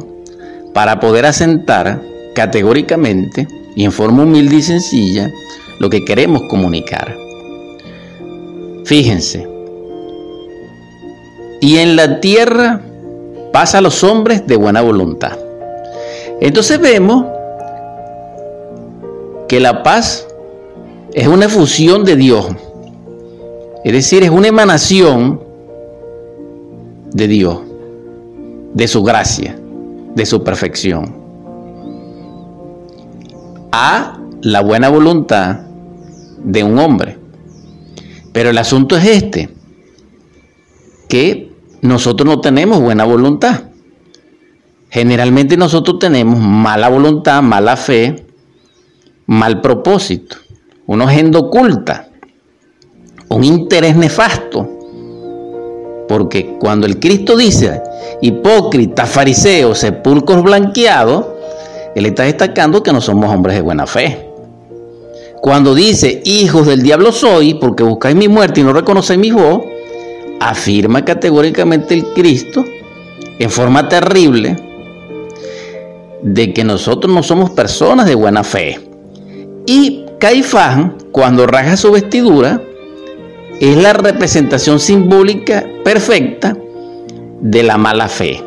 para 0.74 1.00
poder 1.00 1.24
asentar 1.24 2.02
categóricamente 2.34 3.48
y 3.74 3.84
en 3.84 3.90
forma 3.90 4.24
humilde 4.24 4.56
y 4.56 4.62
sencilla 4.62 5.32
lo 5.78 5.88
que 5.88 6.04
queremos 6.04 6.42
comunicar. 6.50 7.16
Fíjense, 8.84 9.48
y 11.62 11.78
en 11.78 11.96
la 11.96 12.20
tierra 12.20 12.82
pasa 13.50 13.78
a 13.78 13.80
los 13.80 14.04
hombres 14.04 14.46
de 14.46 14.56
buena 14.56 14.82
voluntad. 14.82 15.38
Entonces 16.42 16.78
vemos 16.78 17.24
que 19.48 19.58
la 19.58 19.82
paz 19.82 20.26
es 21.14 21.28
una 21.28 21.48
fusión 21.48 22.04
de 22.04 22.16
Dios. 22.16 22.46
Es 23.84 23.92
decir, 23.94 24.22
es 24.22 24.28
una 24.28 24.48
emanación 24.48 25.53
de 27.14 27.28
Dios, 27.28 27.60
de 28.74 28.86
su 28.86 29.02
gracia, 29.02 29.58
de 30.14 30.26
su 30.26 30.44
perfección. 30.44 31.16
A 33.72 34.18
la 34.42 34.60
buena 34.60 34.90
voluntad 34.90 35.60
de 36.44 36.62
un 36.62 36.78
hombre. 36.78 37.18
Pero 38.32 38.50
el 38.50 38.58
asunto 38.58 38.96
es 38.96 39.06
este, 39.06 39.48
que 41.08 41.52
nosotros 41.80 42.26
no 42.26 42.40
tenemos 42.40 42.80
buena 42.80 43.04
voluntad. 43.04 43.64
Generalmente 44.90 45.56
nosotros 45.56 45.98
tenemos 45.98 46.38
mala 46.38 46.88
voluntad, 46.88 47.42
mala 47.42 47.76
fe, 47.76 48.26
mal 49.26 49.60
propósito, 49.60 50.36
una 50.86 51.04
agenda 51.04 51.38
oculta, 51.38 52.08
un 53.28 53.44
interés 53.44 53.96
nefasto. 53.96 54.73
Porque 56.14 56.54
cuando 56.60 56.86
el 56.86 57.00
Cristo 57.00 57.36
dice 57.36 57.82
hipócrita, 58.22 59.04
fariseo, 59.04 59.74
sepulcros 59.74 60.44
blanqueados, 60.44 61.26
Él 61.96 62.06
está 62.06 62.22
destacando 62.22 62.84
que 62.84 62.92
no 62.92 63.00
somos 63.00 63.34
hombres 63.34 63.56
de 63.56 63.62
buena 63.62 63.84
fe. 63.84 64.24
Cuando 65.40 65.74
dice 65.74 66.22
hijos 66.24 66.68
del 66.68 66.82
diablo 66.82 67.10
soy, 67.10 67.54
porque 67.54 67.82
buscáis 67.82 68.14
mi 68.14 68.28
muerte 68.28 68.60
y 68.60 68.62
no 68.62 68.72
reconocéis 68.72 69.18
mi 69.18 69.32
voz, 69.32 69.62
afirma 70.38 71.04
categóricamente 71.04 71.94
el 71.94 72.04
Cristo 72.14 72.64
en 73.40 73.50
forma 73.50 73.88
terrible 73.88 74.56
de 76.22 76.52
que 76.52 76.62
nosotros 76.62 77.12
no 77.12 77.24
somos 77.24 77.50
personas 77.50 78.06
de 78.06 78.14
buena 78.14 78.44
fe. 78.44 78.78
Y 79.66 80.04
Caifás, 80.20 80.92
cuando 81.10 81.44
raja 81.44 81.76
su 81.76 81.90
vestidura, 81.90 82.62
es 83.60 83.76
la 83.76 83.92
representación 83.92 84.80
simbólica 84.80 85.66
perfecta 85.84 86.56
de 87.40 87.62
la 87.62 87.76
mala 87.76 88.08
fe. 88.08 88.42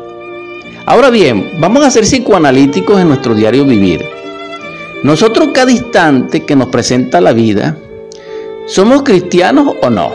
Ahora 0.86 1.10
bien, 1.10 1.52
vamos 1.60 1.84
a 1.84 1.90
ser 1.90 2.04
psicoanalíticos 2.04 3.00
en 3.00 3.08
nuestro 3.08 3.34
diario 3.34 3.64
vivir. 3.64 4.04
Nosotros 5.02 5.50
cada 5.52 5.70
instante 5.70 6.44
que 6.44 6.56
nos 6.56 6.68
presenta 6.68 7.20
la 7.20 7.32
vida, 7.32 7.76
¿somos 8.66 9.02
cristianos 9.02 9.76
o 9.82 9.90
no? 9.90 10.12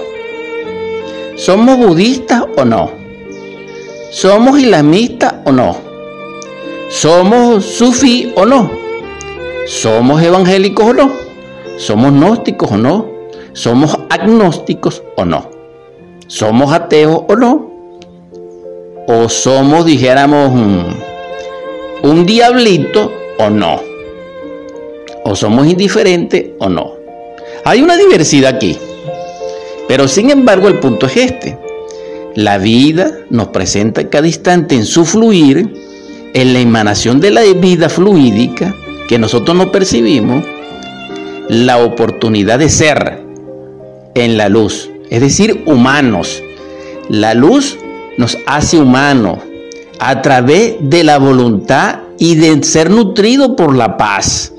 ¿Somos 1.35 1.77
budistas 1.77 2.43
o 2.57 2.65
no? 2.65 2.91
¿Somos 4.11 4.59
islamistas 4.59 5.35
o 5.45 5.51
no? 5.51 5.77
¿Somos 6.89 7.65
sufí 7.65 8.31
o 8.35 8.45
no? 8.45 8.69
¿Somos 9.67 10.21
evangélicos 10.21 10.85
o 10.85 10.93
no? 10.93 11.11
¿Somos 11.77 12.11
gnósticos 12.11 12.71
o 12.71 12.77
no? 12.77 13.09
¿Somos 13.53 13.97
agnósticos 14.13 15.03
o 15.17 15.25
no? 15.25 15.49
¿Somos 16.27 16.71
ateos 16.71 17.23
o 17.27 17.35
no? 17.35 17.71
¿O 19.07 19.27
somos, 19.27 19.85
dijéramos, 19.85 20.51
un, 22.03 22.25
diablito 22.25 23.11
o 23.39 23.49
no? 23.49 23.81
¿O 25.25 25.35
somos 25.35 25.67
indiferentes 25.67 26.51
o 26.59 26.69
no? 26.69 26.93
Hay 27.65 27.81
una 27.81 27.97
diversidad 27.97 28.55
aquí. 28.55 28.77
Pero 29.87 30.07
sin 30.07 30.29
embargo 30.29 30.67
el 30.67 30.79
punto 30.79 31.07
es 31.07 31.17
este. 31.17 31.57
La 32.35 32.57
vida 32.57 33.11
nos 33.29 33.47
presenta 33.47 34.09
cada 34.09 34.27
instante 34.27 34.75
en 34.75 34.85
su 34.85 35.05
fluir, 35.05 35.73
en 36.33 36.53
la 36.53 36.59
emanación 36.59 37.19
de 37.19 37.31
la 37.31 37.41
vida 37.41 37.89
fluídica 37.89 38.75
que 39.07 39.19
nosotros 39.19 39.57
no 39.57 39.71
percibimos, 39.71 40.45
la 41.49 41.83
oportunidad 41.83 42.59
de 42.59 42.69
ser 42.69 43.22
en 44.15 44.37
la 44.37 44.49
luz, 44.49 44.89
es 45.09 45.21
decir, 45.21 45.63
humanos. 45.65 46.41
La 47.09 47.33
luz 47.33 47.77
nos 48.17 48.37
hace 48.45 48.77
humanos 48.77 49.39
a 49.99 50.21
través 50.21 50.75
de 50.81 51.03
la 51.03 51.17
voluntad 51.17 51.99
y 52.17 52.35
de 52.35 52.63
ser 52.63 52.89
nutrido 52.89 53.55
por 53.55 53.75
la 53.75 53.97
paz. 53.97 54.53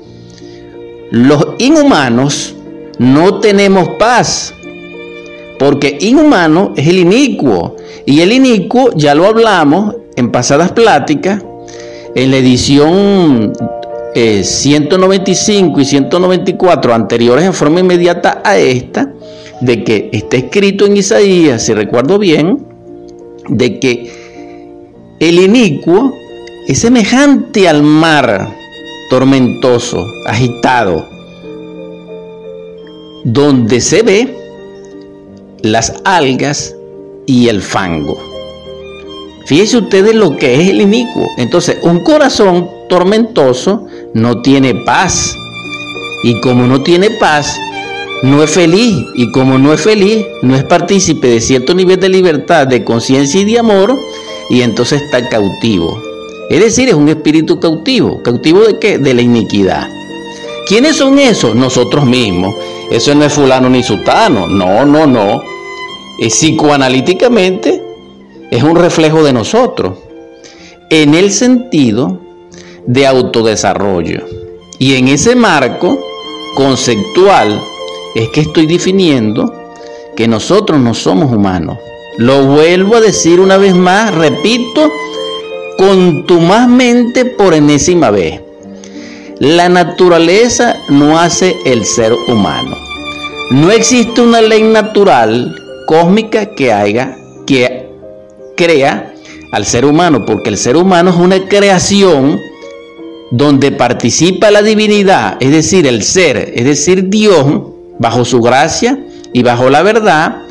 Los 1.11 1.47
inhumanos 1.59 2.55
no 2.99 3.39
tenemos 3.39 3.89
paz 3.99 4.53
porque 5.57 5.97
inhumano 5.99 6.73
es 6.75 6.87
el 6.87 6.99
inicuo. 6.99 7.75
Y 8.05 8.21
el 8.21 8.31
inicuo, 8.31 8.91
ya 8.95 9.15
lo 9.15 9.25
hablamos 9.25 9.95
en 10.15 10.31
pasadas 10.31 10.71
pláticas, 10.71 11.43
en 12.13 12.31
la 12.31 12.37
edición 12.37 13.53
195 14.13 15.79
eh, 15.79 15.81
y 15.81 15.85
194 15.85 16.93
anteriores 16.93 17.45
en 17.45 17.53
forma 17.53 17.81
inmediata 17.81 18.41
a 18.43 18.57
esta, 18.57 19.11
de 19.61 19.83
que 19.83 20.09
está 20.11 20.37
escrito 20.37 20.85
en 20.85 20.97
Isaías, 20.97 21.63
si 21.65 21.73
recuerdo 21.73 22.19
bien, 22.19 22.65
de 23.49 23.79
que 23.79 24.11
el 25.19 25.39
inicuo 25.39 26.13
es 26.67 26.79
semejante 26.79 27.67
al 27.67 27.83
mar 27.83 28.55
tormentoso, 29.09 30.05
agitado, 30.25 31.05
donde 33.23 33.81
se 33.81 34.01
ve 34.01 34.35
las 35.61 35.93
algas 36.03 36.75
y 37.25 37.47
el 37.47 37.61
fango. 37.61 38.17
Fíjense 39.45 39.77
ustedes 39.77 40.15
lo 40.15 40.37
que 40.37 40.59
es 40.59 40.69
el 40.69 40.81
inicuo. 40.81 41.27
Entonces, 41.37 41.77
un 41.83 41.99
corazón 41.99 42.67
tormentoso 42.89 43.85
no 44.13 44.41
tiene 44.41 44.73
paz. 44.73 45.35
Y 46.23 46.41
como 46.41 46.65
no 46.65 46.81
tiene 46.81 47.11
paz, 47.11 47.59
no 48.23 48.43
es 48.43 48.51
feliz. 48.51 49.05
Y 49.13 49.31
como 49.31 49.57
no 49.57 49.73
es 49.73 49.81
feliz, 49.81 50.25
no 50.41 50.55
es 50.55 50.63
partícipe 50.63 51.27
de 51.27 51.41
cierto 51.41 51.73
nivel 51.73 51.99
de 51.99 52.09
libertad, 52.09 52.67
de 52.67 52.83
conciencia 52.83 53.41
y 53.41 53.45
de 53.45 53.59
amor. 53.59 53.97
Y 54.49 54.61
entonces 54.61 55.01
está 55.01 55.27
cautivo. 55.29 56.01
Es 56.49 56.59
decir, 56.59 56.89
es 56.89 56.95
un 56.95 57.09
espíritu 57.09 57.59
cautivo. 57.59 58.21
¿Cautivo 58.21 58.61
de 58.61 58.79
qué? 58.79 58.97
De 58.97 59.13
la 59.13 59.21
iniquidad. 59.21 59.89
¿Quiénes 60.67 60.95
son 60.97 61.19
esos? 61.19 61.55
Nosotros 61.55 62.05
mismos. 62.05 62.55
Eso 62.91 63.15
no 63.15 63.25
es 63.25 63.33
fulano 63.33 63.69
ni 63.69 63.83
sutano. 63.83 64.47
No, 64.47 64.85
no, 64.85 65.07
no. 65.07 65.41
Psicoanalíticamente 66.19 67.83
es 68.51 68.63
un 68.63 68.75
reflejo 68.75 69.23
de 69.23 69.33
nosotros, 69.33 69.97
en 70.89 71.13
el 71.13 71.31
sentido 71.31 72.19
de 72.85 73.07
autodesarrollo. 73.07 74.25
Y 74.79 74.95
en 74.95 75.07
ese 75.07 75.35
marco 75.35 75.99
conceptual 76.55 77.61
es 78.15 78.29
que 78.29 78.41
estoy 78.41 78.65
definiendo 78.65 79.73
que 80.15 80.27
nosotros 80.27 80.79
no 80.79 80.93
somos 80.93 81.31
humanos. 81.31 81.77
Lo 82.17 82.45
vuelvo 82.45 82.95
a 82.95 83.01
decir 83.01 83.41
una 83.41 83.57
vez 83.57 83.75
más, 83.75 84.15
repito, 84.15 84.89
contumazmente 85.77 87.25
por 87.25 87.53
enésima 87.53 88.09
vez. 88.09 88.41
La 89.39 89.67
naturaleza 89.67 90.77
no 90.87 91.19
hace 91.19 91.57
el 91.65 91.83
ser 91.83 92.13
humano. 92.13 92.77
No 93.51 93.69
existe 93.69 94.21
una 94.21 94.41
ley 94.41 94.63
natural 94.63 95.53
cósmica 95.85 96.55
que 96.55 96.71
haga 96.71 97.17
que 97.45 97.89
crea 98.55 99.13
al 99.51 99.65
ser 99.65 99.85
humano, 99.85 100.25
porque 100.25 100.49
el 100.49 100.57
ser 100.57 100.77
humano 100.77 101.11
es 101.11 101.17
una 101.17 101.47
creación 101.47 102.39
donde 103.31 103.71
participa 103.71 104.51
la 104.51 104.61
divinidad, 104.61 105.37
es 105.39 105.51
decir, 105.51 105.85
el 105.85 106.03
ser, 106.03 106.53
es 106.55 106.63
decir, 106.63 107.09
Dios, 107.09 107.74
bajo 107.99 108.25
su 108.25 108.41
gracia 108.41 108.99
y 109.33 109.43
bajo 109.43 109.69
la 109.69 109.83
verdad, 109.83 110.43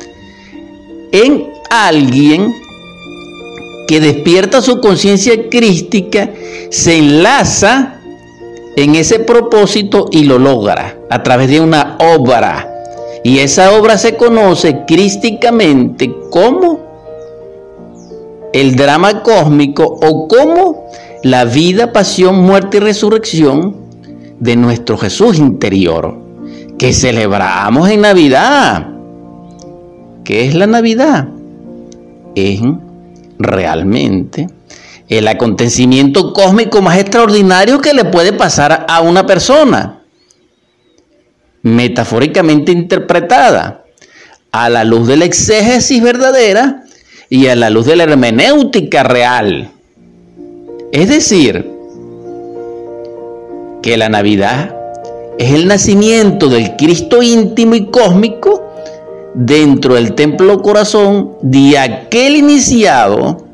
en 1.11 1.47
alguien 1.69 2.53
que 3.87 3.99
despierta 3.99 4.61
su 4.61 4.79
conciencia 4.81 5.49
crística, 5.49 6.29
se 6.69 6.97
enlaza 6.97 7.99
en 8.75 8.95
ese 8.95 9.19
propósito 9.19 10.07
y 10.11 10.25
lo 10.25 10.39
logra 10.39 10.97
a 11.09 11.23
través 11.23 11.49
de 11.49 11.61
una 11.61 11.97
obra. 11.99 12.71
Y 13.23 13.39
esa 13.39 13.71
obra 13.77 13.97
se 13.97 14.15
conoce 14.15 14.83
crísticamente 14.85 16.13
como 16.29 16.79
el 18.53 18.75
drama 18.75 19.23
cósmico 19.23 19.83
o 19.83 20.27
como 20.27 20.89
la 21.23 21.43
vida, 21.45 21.91
pasión, 21.91 22.41
muerte 22.43 22.77
y 22.77 22.81
resurrección 22.81 23.75
de 24.39 24.55
nuestro 24.55 24.97
Jesús 24.97 25.39
interior, 25.39 26.15
que 26.77 26.93
celebramos 26.93 27.89
en 27.89 28.01
Navidad. 28.01 28.87
¿Qué 30.23 30.45
es 30.45 30.55
la 30.55 30.67
Navidad? 30.67 31.27
Es 32.35 32.61
realmente 33.37 34.47
el 35.07 35.27
acontecimiento 35.27 36.33
cósmico 36.33 36.81
más 36.81 36.97
extraordinario 36.97 37.79
que 37.79 37.93
le 37.93 38.05
puede 38.05 38.33
pasar 38.33 38.85
a 38.89 39.01
una 39.01 39.25
persona, 39.25 40.01
metafóricamente 41.61 42.71
interpretada, 42.71 43.83
a 44.51 44.69
la 44.69 44.83
luz 44.83 45.07
de 45.07 45.17
la 45.17 45.25
exégesis 45.25 46.01
verdadera 46.01 46.83
y 47.29 47.47
a 47.47 47.55
la 47.55 47.69
luz 47.69 47.85
de 47.85 47.95
la 47.95 48.03
hermenéutica 48.03 49.03
real. 49.03 49.71
Es 50.91 51.09
decir, 51.09 51.71
que 53.81 53.97
la 53.97 54.09
Navidad 54.09 54.74
es 55.37 55.53
el 55.53 55.67
nacimiento 55.67 56.49
del 56.49 56.75
Cristo 56.75 57.21
íntimo 57.21 57.75
y 57.75 57.85
cósmico 57.85 58.63
dentro 59.33 59.95
del 59.95 60.13
templo 60.13 60.61
corazón 60.61 61.31
de 61.41 61.77
aquel 61.77 62.37
iniciado 62.37 63.45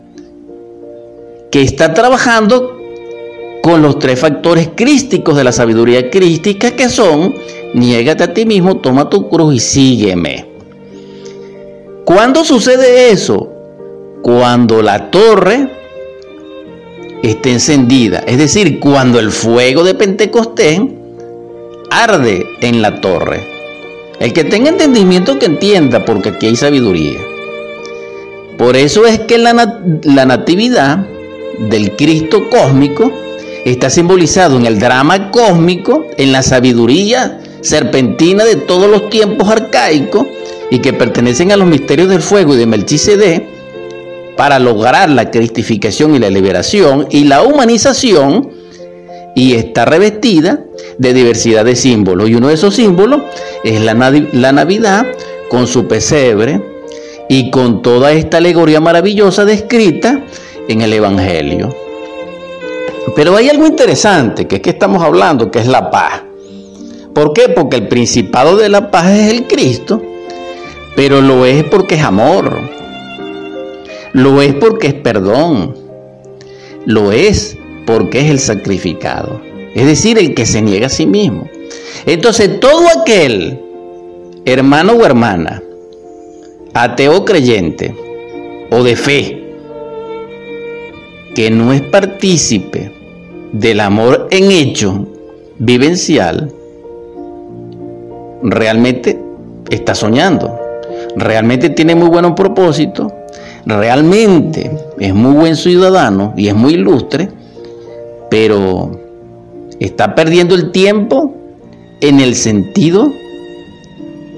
que 1.52 1.62
está 1.62 1.94
trabajando 1.94 2.78
con 3.64 3.82
los 3.82 4.00
tres 4.00 4.20
factores 4.20 4.70
crísticos 4.76 5.36
de 5.36 5.44
la 5.44 5.52
sabiduría 5.52 6.10
crística 6.10 6.72
que 6.72 6.90
son, 6.90 7.36
niégate 7.74 8.24
a 8.24 8.34
ti 8.34 8.46
mismo, 8.46 8.78
toma 8.78 9.10
tu 9.10 9.30
cruz 9.30 9.56
y 9.56 9.60
sígueme. 9.60 10.46
¿Cuándo 12.06 12.44
sucede 12.44 13.12
eso? 13.12 13.52
cuando 14.22 14.82
la 14.82 15.10
torre 15.10 15.70
esté 17.24 17.52
encendida, 17.52 18.20
es 18.20 18.38
decir, 18.38 18.80
cuando 18.80 19.20
el 19.20 19.32
fuego 19.32 19.84
de 19.84 19.94
Pentecostés 19.94 20.80
arde 21.92 22.48
en 22.62 22.82
la 22.82 23.02
torre. 23.02 23.46
El 24.20 24.34
que 24.34 24.44
tenga 24.44 24.70
entendimiento 24.70 25.38
que 25.38 25.46
entienda, 25.46 26.06
porque 26.06 26.30
aquí 26.30 26.48
hay 26.48 26.56
sabiduría. 26.56 27.20
Por 28.58 28.76
eso 28.78 29.06
es 29.06 29.20
que 29.20 29.38
la, 29.38 29.82
la 30.04 30.26
natividad 30.26 31.06
del 31.70 31.96
Cristo 31.96 32.50
cósmico 32.50 33.12
está 33.66 33.90
simbolizado 33.90 34.58
en 34.58 34.66
el 34.66 34.80
drama 34.80 35.32
cósmico, 35.32 36.08
en 36.18 36.32
la 36.32 36.42
sabiduría 36.42 37.40
serpentina 37.62 38.44
de 38.44 38.56
todos 38.56 38.90
los 38.90 39.10
tiempos 39.10 39.48
arcaicos 39.50 40.26
y 40.72 40.80
que 40.80 40.94
pertenecen 40.94 41.52
a 41.52 41.58
los 41.58 41.68
misterios 41.68 42.10
del 42.10 42.22
fuego 42.22 42.56
y 42.56 42.58
de 42.58 42.66
Melchizedek 42.66 43.46
para 44.36 44.58
lograr 44.60 45.10
la 45.10 45.30
cristificación 45.30 46.16
y 46.16 46.20
la 46.20 46.30
liberación 46.30 47.08
y 47.12 47.26
la 47.26 47.44
humanización 47.44 48.61
y 49.36 49.54
está 49.54 49.86
revestida 49.86 50.64
de 50.98 51.14
diversidad 51.14 51.66
de 51.66 51.76
símbolos. 51.76 52.30
Y 52.30 52.36
uno 52.36 52.50
de 52.50 52.56
esos 52.56 52.76
símbolos 52.76 53.22
es 53.64 53.82
la, 53.82 53.94
la 54.34 54.52
Navidad 54.52 55.06
con 55.50 55.68
su 55.68 55.88
pesebre 55.88 56.62
y 57.30 57.50
con 57.50 57.82
toda 57.82 58.12
esta 58.12 58.38
alegoría 58.38 58.80
maravillosa 58.80 59.46
descrita 59.46 60.22
en 60.68 60.82
el 60.82 60.94
Evangelio. 60.94 61.76
Pero 63.16 63.36
hay 63.36 63.50
algo 63.50 63.66
interesante, 63.66 64.48
que 64.48 64.58
es 64.58 64.62
que 64.62 64.70
estamos 64.70 65.04
hablando, 65.04 65.50
que 65.50 65.60
es 65.60 65.68
la 65.68 65.90
paz. 65.90 66.24
¿Por 67.14 67.34
qué? 67.34 67.50
Porque 67.50 67.78
el 67.78 67.88
principado 67.88 68.56
de 68.56 68.70
la 68.70 68.92
paz 68.92 69.12
es 69.12 69.34
el 69.34 69.48
Cristo, 69.48 70.02
pero 70.96 71.22
lo 71.22 71.46
es 71.46 71.64
porque 71.64 71.96
es 71.96 72.04
amor. 72.04 72.60
Lo 74.14 74.42
es 74.42 74.54
porque 74.54 74.88
es 74.88 74.94
perdón. 74.94 75.76
Lo 76.86 77.12
es 77.12 77.58
porque 77.86 78.22
es 78.22 78.30
el 78.30 78.40
sacrificado. 78.40 79.42
Es 79.74 79.86
decir, 79.86 80.18
el 80.18 80.34
que 80.34 80.46
se 80.46 80.62
niega 80.62 80.88
a 80.88 80.90
sí 80.90 81.06
mismo. 81.06 81.50
Entonces, 82.06 82.60
todo 82.60 82.86
aquel 83.02 83.60
hermano 84.46 84.94
o 84.94 85.06
hermana, 85.06 85.62
ateo 86.74 87.26
creyente 87.26 87.96
o 88.70 88.84
de 88.84 88.96
fe, 88.96 89.44
que 91.36 91.50
no 91.50 91.72
es 91.72 91.82
partícipe 91.82 92.92
del 93.54 93.80
amor 93.80 94.28
en 94.32 94.52
hecho 94.52 95.08
vivencial, 95.60 96.52
realmente 98.44 99.20
está 99.70 99.96
soñando. 99.96 100.58
Realmente 101.16 101.70
tiene 101.70 101.96
muy 101.96 102.10
buenos 102.10 102.34
propósitos, 102.34 103.12
realmente 103.66 104.72
es 105.00 105.14
muy 105.14 105.34
buen 105.34 105.56
ciudadano 105.56 106.34
y 106.38 106.48
es 106.48 106.56
muy 106.56 106.74
ilustre, 106.74 107.30
pero 108.32 108.98
está 109.82 110.16
perdiendo 110.16 110.56
el 110.56 110.72
tiempo 110.72 111.36
en 112.00 112.22
el 112.22 112.36
sentido 112.36 113.14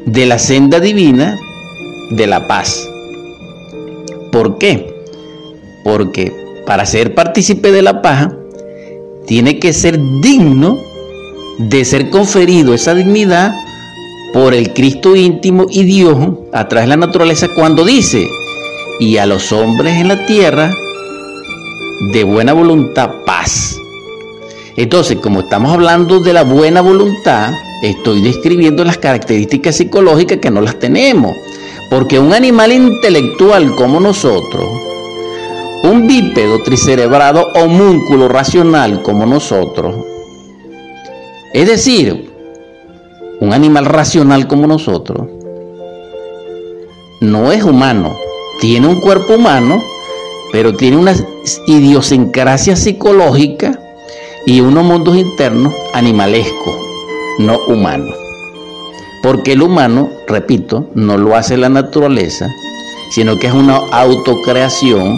de 0.08 0.26
la 0.26 0.40
senda 0.40 0.80
divina 0.80 1.40
de 2.10 2.26
la 2.26 2.48
paz. 2.48 2.90
¿Por 4.32 4.58
qué? 4.58 5.06
Porque 5.84 6.34
para 6.66 6.88
ser 6.88 7.14
partícipe 7.14 7.72
de 7.72 7.84
la 7.84 8.02
paz, 8.02 8.30
tiene 9.28 9.60
que 9.60 9.74
ser 9.74 10.00
digno 10.22 10.80
de 11.60 11.86
ser 11.86 12.10
conferido 12.10 12.74
esa 12.74 12.96
dignidad 12.96 13.54
por 14.34 14.56
el 14.56 14.74
Cristo 14.74 15.16
íntimo 15.16 15.68
y 15.70 15.84
Dios 15.84 16.18
a 16.52 16.68
través 16.68 16.86
de 16.86 16.96
la 16.96 17.06
naturaleza 17.06 17.48
cuando 17.56 17.86
dice, 17.86 18.28
y 19.00 19.18
a 19.18 19.28
los 19.28 19.52
hombres 19.52 19.98
en 19.98 20.08
la 20.08 20.26
tierra 20.26 20.72
de 22.12 22.24
buena 22.24 22.54
voluntad 22.54 23.12
paz. 23.26 23.78
Entonces, 24.76 25.18
como 25.20 25.42
estamos 25.42 25.72
hablando 25.72 26.20
de 26.20 26.34
la 26.34 26.44
buena 26.44 26.82
voluntad, 26.82 27.54
estoy 27.84 28.22
describiendo 28.22 28.84
las 28.84 28.98
características 28.98 29.76
psicológicas 29.76 30.40
que 30.40 30.50
no 30.50 30.62
las 30.62 30.80
tenemos. 30.80 31.36
Porque 31.92 32.18
un 32.18 32.34
animal 32.34 32.72
intelectual 32.72 33.76
como 33.76 34.00
nosotros, 34.00 34.66
un 35.84 36.08
bípedo 36.08 36.64
tricerebrado 36.64 37.50
homúnculo 37.54 38.28
racional 38.30 39.04
como 39.04 39.28
nosotros, 39.28 39.96
es 41.54 41.68
decir, 41.68 42.32
un 43.42 43.54
animal 43.54 43.86
racional 43.86 44.48
como 44.48 44.66
nosotros, 44.66 45.28
no 47.22 47.52
es 47.52 47.64
humano. 47.64 48.18
Tiene 48.60 48.88
un 48.88 49.02
cuerpo 49.02 49.36
humano, 49.36 49.84
pero 50.52 50.76
tiene 50.76 50.98
una 50.98 51.14
idiosincrasia 51.68 52.76
psicológica 52.76 53.83
y 54.46 54.60
unos 54.60 54.84
mundos 54.84 55.18
internos 55.18 55.74
animalescos, 55.94 56.76
no 57.40 57.60
humanos. 57.68 58.16
Porque 59.22 59.54
el 59.54 59.62
humano, 59.62 60.10
repito, 60.28 60.90
no 60.96 61.18
lo 61.18 61.36
hace 61.36 61.56
la 61.56 61.70
naturaleza, 61.70 62.50
sino 63.12 63.40
que 63.40 63.48
es 63.48 63.54
una 63.54 63.78
autocreación 63.78 65.18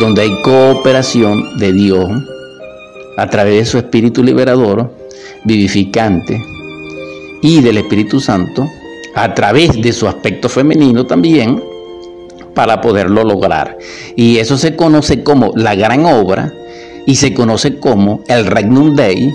donde 0.00 0.22
hay 0.22 0.42
cooperación 0.42 1.56
de 1.58 1.72
Dios 1.72 2.10
a 3.16 3.30
través 3.30 3.54
de 3.54 3.64
su 3.64 3.78
espíritu 3.78 4.24
liberador, 4.24 4.92
vivificante, 5.44 6.42
y 7.42 7.60
del 7.60 7.78
Espíritu 7.78 8.18
Santo, 8.18 8.66
a 9.14 9.34
través 9.34 9.80
de 9.80 9.92
su 9.92 10.08
aspecto 10.08 10.48
femenino 10.48 11.06
también, 11.06 11.62
para 12.54 12.80
poderlo 12.80 13.22
lograr. 13.22 13.78
Y 14.16 14.38
eso 14.38 14.56
se 14.56 14.74
conoce 14.74 15.22
como 15.22 15.52
la 15.54 15.76
gran 15.76 16.06
obra 16.06 16.52
y 17.06 17.16
se 17.16 17.34
conoce 17.34 17.78
como 17.78 18.20
el 18.28 18.46
Regnum 18.46 18.94
Dei, 18.94 19.32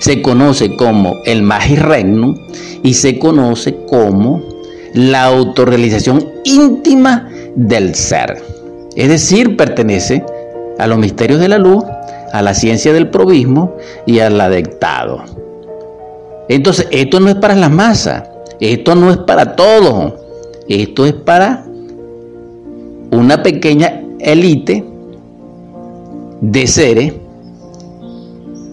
se 0.00 0.22
conoce 0.22 0.74
como 0.76 1.14
el 1.26 1.42
Magis 1.42 1.80
Regnum 1.80 2.34
y 2.82 2.94
se 2.94 3.18
conoce 3.18 3.76
como 3.86 4.42
la 4.94 5.24
autorrealización 5.24 6.26
íntima 6.44 7.28
del 7.54 7.94
ser. 7.94 8.42
Es 8.96 9.08
decir, 9.08 9.56
pertenece 9.56 10.24
a 10.78 10.86
los 10.86 10.98
misterios 10.98 11.40
de 11.40 11.48
la 11.48 11.58
luz, 11.58 11.84
a 12.32 12.42
la 12.42 12.54
ciencia 12.54 12.92
del 12.92 13.10
probismo 13.10 13.76
y 14.06 14.20
al 14.20 14.40
adectado. 14.40 15.22
Entonces, 16.48 16.88
esto 16.90 17.20
no 17.20 17.28
es 17.28 17.36
para 17.36 17.54
las 17.54 17.70
masas, 17.70 18.24
esto 18.58 18.94
no 18.94 19.10
es 19.10 19.18
para 19.18 19.54
todos, 19.54 20.14
esto 20.68 21.06
es 21.06 21.12
para 21.12 21.64
una 23.10 23.42
pequeña 23.42 24.00
élite 24.18 24.84
de 26.40 26.66
seres 26.66 27.12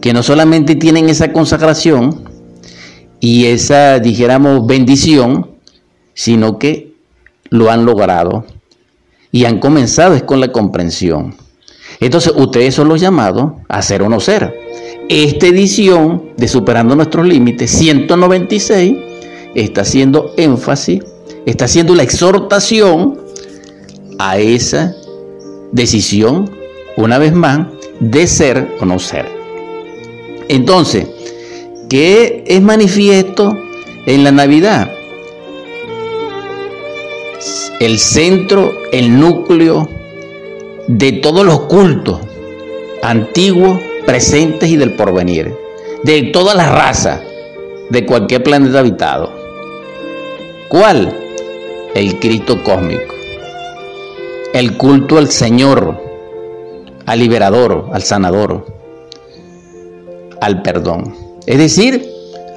que 0.01 0.13
no 0.13 0.23
solamente 0.23 0.75
tienen 0.75 1.09
esa 1.09 1.33
consagración 1.33 2.23
y 3.19 3.45
esa, 3.45 3.99
dijéramos, 3.99 4.65
bendición, 4.67 5.51
sino 6.13 6.59
que 6.59 6.93
lo 7.49 7.71
han 7.71 7.85
logrado 7.85 8.45
y 9.31 9.45
han 9.45 9.59
comenzado 9.59 10.15
es 10.15 10.23
con 10.23 10.39
la 10.39 10.51
comprensión. 10.51 11.35
Entonces, 11.99 12.33
ustedes 12.35 12.75
son 12.75 12.89
los 12.89 13.01
llamados 13.01 13.53
a 13.67 13.81
ser 13.81 14.03
o 14.03 14.09
no 14.09 14.19
ser. 14.19 14.53
Esta 15.09 15.47
edición 15.47 16.31
de 16.37 16.47
Superando 16.47 16.95
Nuestros 16.95 17.25
Límites, 17.25 17.71
196, 17.71 18.97
está 19.55 19.81
haciendo 19.81 20.33
énfasis, 20.37 21.01
está 21.45 21.65
haciendo 21.65 21.95
la 21.95 22.03
exhortación 22.03 23.19
a 24.19 24.37
esa 24.37 24.95
decisión, 25.71 26.56
una 26.97 27.17
vez 27.17 27.33
más, 27.33 27.67
de 27.99 28.27
ser 28.27 28.75
o 28.81 28.85
no 28.85 28.99
ser. 28.99 29.31
Entonces, 30.49 31.07
¿qué 31.89 32.43
es 32.45 32.61
manifiesto 32.61 33.57
en 34.05 34.23
la 34.23 34.31
Navidad? 34.31 34.91
El 37.79 37.99
centro, 37.99 38.73
el 38.91 39.19
núcleo 39.19 39.87
de 40.87 41.13
todos 41.13 41.45
los 41.45 41.61
cultos 41.61 42.19
antiguos, 43.03 43.79
presentes 44.05 44.69
y 44.69 44.77
del 44.77 44.93
porvenir, 44.93 45.55
de 46.03 46.23
todas 46.23 46.55
las 46.55 46.71
razas, 46.71 47.21
de 47.89 48.05
cualquier 48.05 48.43
planeta 48.43 48.79
habitado. 48.79 49.33
¿Cuál? 50.67 51.17
El 51.93 52.19
Cristo 52.19 52.61
cósmico. 52.63 53.13
El 54.53 54.77
culto 54.77 55.17
al 55.17 55.29
Señor, 55.29 56.06
al 57.07 57.19
liberador, 57.19 57.89
al 57.93 58.03
sanador, 58.03 58.65
al 60.41 60.61
perdón. 60.61 61.15
Es 61.47 61.57
decir, 61.57 62.05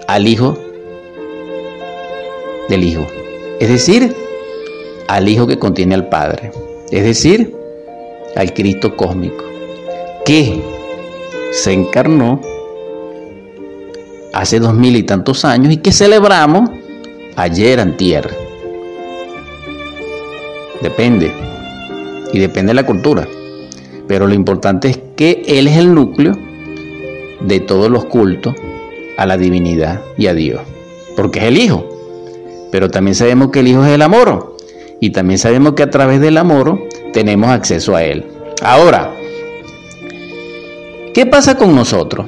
al 0.09 0.27
Hijo 0.27 0.59
del 2.69 2.83
Hijo. 2.83 3.07
Es 3.61 3.69
decir, 3.69 4.15
al 5.07 5.29
Hijo 5.29 5.47
que 5.47 5.59
contiene 5.59 5.95
al 5.95 6.09
Padre. 6.09 6.51
Es 6.91 7.05
decir, 7.05 7.55
al 8.35 8.53
Cristo 8.53 8.97
cósmico, 8.97 9.45
que 10.25 10.61
se 11.53 11.73
encarnó 11.73 12.41
hace 14.33 14.59
dos 14.59 14.75
mil 14.75 14.97
y 14.97 15.05
tantos 15.05 15.45
años 15.45 15.73
y 15.73 15.77
que 15.77 15.93
celebramos 15.93 16.71
ayer 17.37 17.79
antier. 17.79 18.29
Depende. 20.81 21.33
Y 22.33 22.41
depende 22.41 22.71
de 22.71 22.75
la 22.75 22.87
cultura. 22.87 23.29
Pero 24.11 24.27
lo 24.27 24.35
importante 24.35 24.89
es 24.89 24.99
que 25.15 25.45
Él 25.47 25.69
es 25.69 25.77
el 25.77 25.95
núcleo 25.95 26.37
de 27.43 27.61
todos 27.61 27.89
los 27.89 28.07
cultos 28.07 28.57
a 29.17 29.25
la 29.25 29.39
divinidad 29.39 30.01
y 30.19 30.27
a 30.27 30.35
Dios. 30.35 30.63
Porque 31.17 31.39
es 31.39 31.45
el 31.45 31.57
Hijo. 31.57 31.89
Pero 32.73 32.91
también 32.91 33.15
sabemos 33.15 33.53
que 33.53 33.61
el 33.61 33.69
Hijo 33.69 33.85
es 33.85 33.93
el 33.93 34.03
amor. 34.03 34.57
Y 34.99 35.11
también 35.11 35.39
sabemos 35.39 35.75
que 35.75 35.85
a 35.85 35.91
través 35.91 36.21
del 36.21 36.39
amor 36.39 36.89
tenemos 37.13 37.51
acceso 37.51 37.95
a 37.95 38.03
Él. 38.03 38.27
Ahora, 38.65 39.15
¿qué 41.15 41.25
pasa 41.27 41.57
con 41.57 41.77
nosotros? 41.77 42.27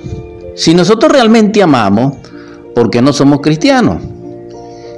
Si 0.54 0.74
nosotros 0.74 1.10
realmente 1.10 1.64
amamos, 1.64 2.14
¿por 2.76 2.90
qué 2.90 3.02
no 3.02 3.12
somos 3.12 3.40
cristianos? 3.40 4.00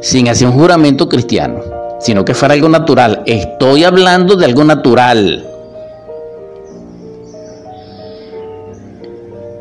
Sin 0.02 0.28
hacer 0.28 0.48
un 0.48 0.52
juramento 0.52 1.08
cristiano, 1.08 1.62
sino 1.98 2.26
que 2.26 2.34
fuera 2.34 2.52
algo 2.52 2.68
natural. 2.68 3.22
Estoy 3.24 3.84
hablando 3.84 4.36
de 4.36 4.44
algo 4.44 4.64
natural. 4.64 5.48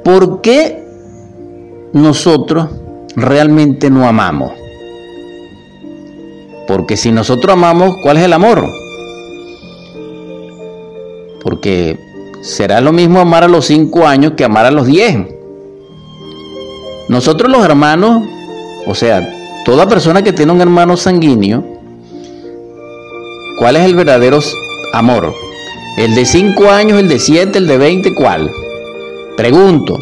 ¿Por 0.04 0.42
qué 0.42 0.84
nosotros 1.94 2.70
realmente 3.16 3.90
no 3.90 4.06
amamos? 4.06 4.52
Porque 6.68 6.98
si 6.98 7.12
nosotros 7.12 7.54
amamos, 7.54 7.96
¿cuál 8.04 8.18
es 8.18 8.24
el 8.24 8.34
amor? 8.34 8.68
Porque 11.42 11.98
será 12.42 12.82
lo 12.82 12.92
mismo 12.92 13.20
amar 13.20 13.44
a 13.44 13.48
los 13.48 13.66
5 13.66 14.06
años 14.06 14.34
que 14.36 14.44
amar 14.44 14.66
a 14.66 14.72
los 14.72 14.88
10. 14.88 15.28
Nosotros 17.10 17.50
los 17.50 17.64
hermanos, 17.64 18.24
o 18.88 18.96
sea, 18.96 19.34
toda 19.66 19.88
persona 19.88 20.22
que 20.22 20.34
tiene 20.34 20.52
un 20.52 20.62
hermano 20.62 20.98
sanguíneo, 20.98 21.64
¿cuál 23.60 23.78
es 23.78 23.86
el 23.86 23.96
verdadero 23.96 24.40
amor? 24.94 25.34
¿El 25.98 26.16
de 26.16 26.26
5 26.26 26.70
años, 26.70 27.00
el 27.00 27.08
de 27.08 27.20
7, 27.20 27.58
el 27.58 27.68
de 27.68 27.78
20, 27.78 28.16
cuál? 28.16 28.52
Pregunto, 29.38 29.98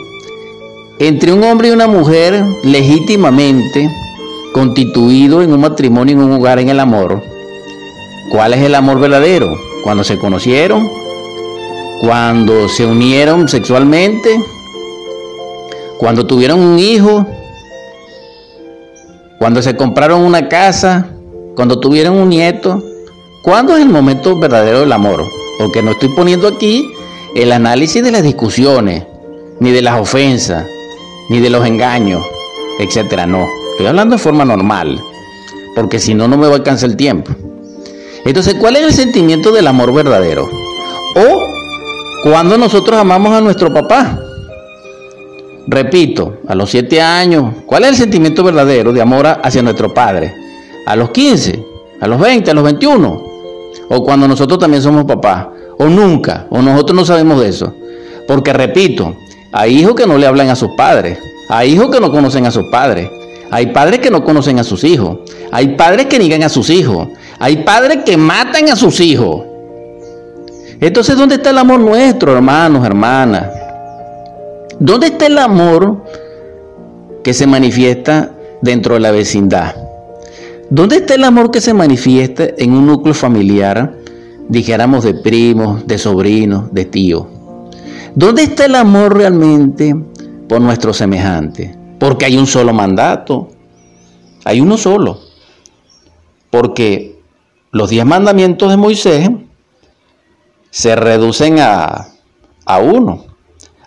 entre 1.00 1.32
un 1.32 1.44
hombre 1.44 1.70
y 1.70 1.72
una 1.72 1.88
mujer 1.88 2.44
legítimamente 2.64 3.90
constituido 4.54 5.42
en 5.42 5.54
un 5.54 5.62
matrimonio, 5.62 6.16
en 6.16 6.24
un 6.24 6.34
hogar, 6.34 6.60
en 6.60 6.70
el 6.70 6.80
amor, 6.80 7.24
¿cuál 8.32 8.54
es 8.54 8.62
el 8.62 8.76
amor 8.76 9.00
verdadero? 9.00 9.58
Cuando 9.84 10.04
se 10.04 10.18
conocieron, 10.18 10.90
cuando 12.02 12.68
se 12.68 12.86
unieron 12.86 13.48
sexualmente, 13.48 14.40
cuando 15.98 16.26
tuvieron 16.26 16.60
un 16.60 16.80
hijo, 16.80 17.26
cuando 19.40 19.62
se 19.62 19.76
compraron 19.76 20.22
una 20.22 20.50
casa, 20.50 21.08
cuando 21.56 21.80
tuvieron 21.80 22.16
un 22.16 22.30
nieto. 22.30 22.84
¿Cuándo 23.44 23.76
es 23.76 23.82
el 23.82 23.90
momento 23.90 24.38
verdadero 24.38 24.82
del 24.82 24.92
amor? 24.92 25.24
Porque 25.58 25.82
no 25.82 25.92
estoy 25.92 26.10
poniendo 26.10 26.48
aquí 26.48 26.92
el 27.36 27.52
análisis 27.52 28.04
de 28.04 28.12
las 28.12 28.24
discusiones, 28.24 29.04
ni 29.62 29.72
de 29.72 29.84
las 29.84 30.02
ofensas, 30.02 30.66
ni 31.30 31.40
de 31.40 31.52
los 31.52 31.66
engaños, 31.66 32.24
etcétera. 32.80 33.28
No, 33.28 33.48
estoy 33.72 33.86
hablando 33.86 34.16
de 34.16 34.22
forma 34.22 34.44
normal, 34.44 35.00
porque 35.76 36.00
si 36.00 36.16
no, 36.16 36.28
no 36.28 36.36
me 36.36 36.48
va 36.48 36.54
a 36.54 36.58
alcanzar 36.58 36.90
el 36.90 36.98
tiempo. 36.98 37.32
Entonces, 38.26 38.56
¿cuál 38.56 38.76
es 38.76 38.84
el 38.84 38.94
sentimiento 38.94 39.52
del 39.52 39.68
amor 39.68 39.94
verdadero? 39.94 40.50
O 41.16 41.44
cuando 42.24 42.58
nosotros 42.58 43.00
amamos 43.00 43.34
a 43.34 43.42
nuestro 43.42 43.72
papá. 43.72 44.20
Repito, 45.68 46.40
a 46.48 46.56
los 46.56 46.72
7 46.72 47.00
años, 47.00 47.54
¿cuál 47.68 47.84
es 47.84 47.90
el 47.90 47.96
sentimiento 47.96 48.44
verdadero 48.44 48.92
de 48.92 49.02
amor 49.02 49.28
hacia 49.28 49.62
nuestro 49.62 49.94
padre? 49.94 50.34
A 50.88 50.96
los 50.96 51.12
15, 51.12 51.64
a 52.00 52.08
los 52.08 52.20
20, 52.20 52.50
a 52.50 52.54
los 52.56 52.64
21. 52.64 53.24
O 53.90 54.04
cuando 54.04 54.28
nosotros 54.28 54.58
también 54.58 54.82
somos 54.82 55.06
papás. 55.06 55.48
O 55.78 55.86
nunca, 55.86 56.48
o 56.50 56.64
nosotros 56.64 56.96
no 56.96 57.06
sabemos 57.06 57.40
de 57.40 57.50
eso. 57.50 57.76
Porque 58.28 58.54
repito, 58.54 59.16
hay 59.52 59.80
hijos 59.80 59.96
que 59.96 60.08
no 60.08 60.18
le 60.18 60.28
hablan 60.28 60.50
a 60.50 60.56
sus 60.56 60.72
padres. 60.78 61.18
Hay 61.50 61.74
hijos 61.74 61.90
que 61.90 62.00
no 62.00 62.12
conocen 62.12 62.46
a 62.46 62.52
sus 62.52 62.66
padres. 62.72 63.10
Hay 63.50 63.68
padres 63.68 64.00
que 64.00 64.10
no 64.10 64.24
conocen 64.24 64.60
a 64.60 64.64
sus 64.64 64.84
hijos. 64.84 65.20
Hay 65.52 65.76
padres 65.76 66.06
que 66.06 66.20
niegan 66.20 66.44
a 66.44 66.50
sus 66.50 66.70
hijos. 66.70 67.10
Hay 67.40 67.58
padres 67.58 68.00
que 68.06 68.16
matan 68.18 68.70
a 68.70 68.76
sus 68.76 69.00
hijos. 69.02 69.44
Entonces, 70.80 71.16
¿dónde 71.18 71.36
está 71.36 71.50
el 71.50 71.58
amor 71.58 71.80
nuestro, 71.80 72.34
hermanos, 72.34 72.86
hermanas? 72.86 73.48
¿Dónde 74.80 75.08
está 75.08 75.28
el 75.28 75.38
amor 75.38 76.04
que 77.24 77.34
se 77.34 77.46
manifiesta 77.46 78.32
dentro 78.62 78.96
de 78.96 79.00
la 79.00 79.12
vecindad. 79.12 79.76
¿Dónde 80.70 80.98
está 80.98 81.16
el 81.16 81.24
amor 81.24 81.52
que 81.52 81.62
se 81.62 81.74
manifiesta 81.74 82.48
en 82.58 82.74
un 82.74 82.88
núcleo 82.88 83.14
familiar, 83.14 83.94
dijéramos 84.48 85.04
de 85.04 85.16
primos, 85.16 85.86
de 85.86 85.98
sobrinos, 85.98 86.74
de 86.74 86.86
tíos? 86.86 87.26
¿Dónde 88.16 88.44
está 88.44 88.66
el 88.66 88.76
amor 88.76 89.16
realmente 89.18 89.96
por 90.48 90.62
nuestro 90.62 90.94
semejante? 90.94 91.78
Porque 92.00 92.26
hay 92.26 92.38
un 92.38 92.48
solo 92.48 92.74
mandato, 92.74 93.50
hay 94.44 94.62
uno 94.62 94.78
solo. 94.78 95.20
Porque 96.50 97.20
los 97.72 97.90
diez 97.90 98.06
mandamientos 98.06 98.70
de 98.70 98.78
Moisés 98.78 99.30
se 100.70 100.96
reducen 100.96 101.60
a, 101.60 102.08
a 102.66 102.80
uno, 102.80 103.26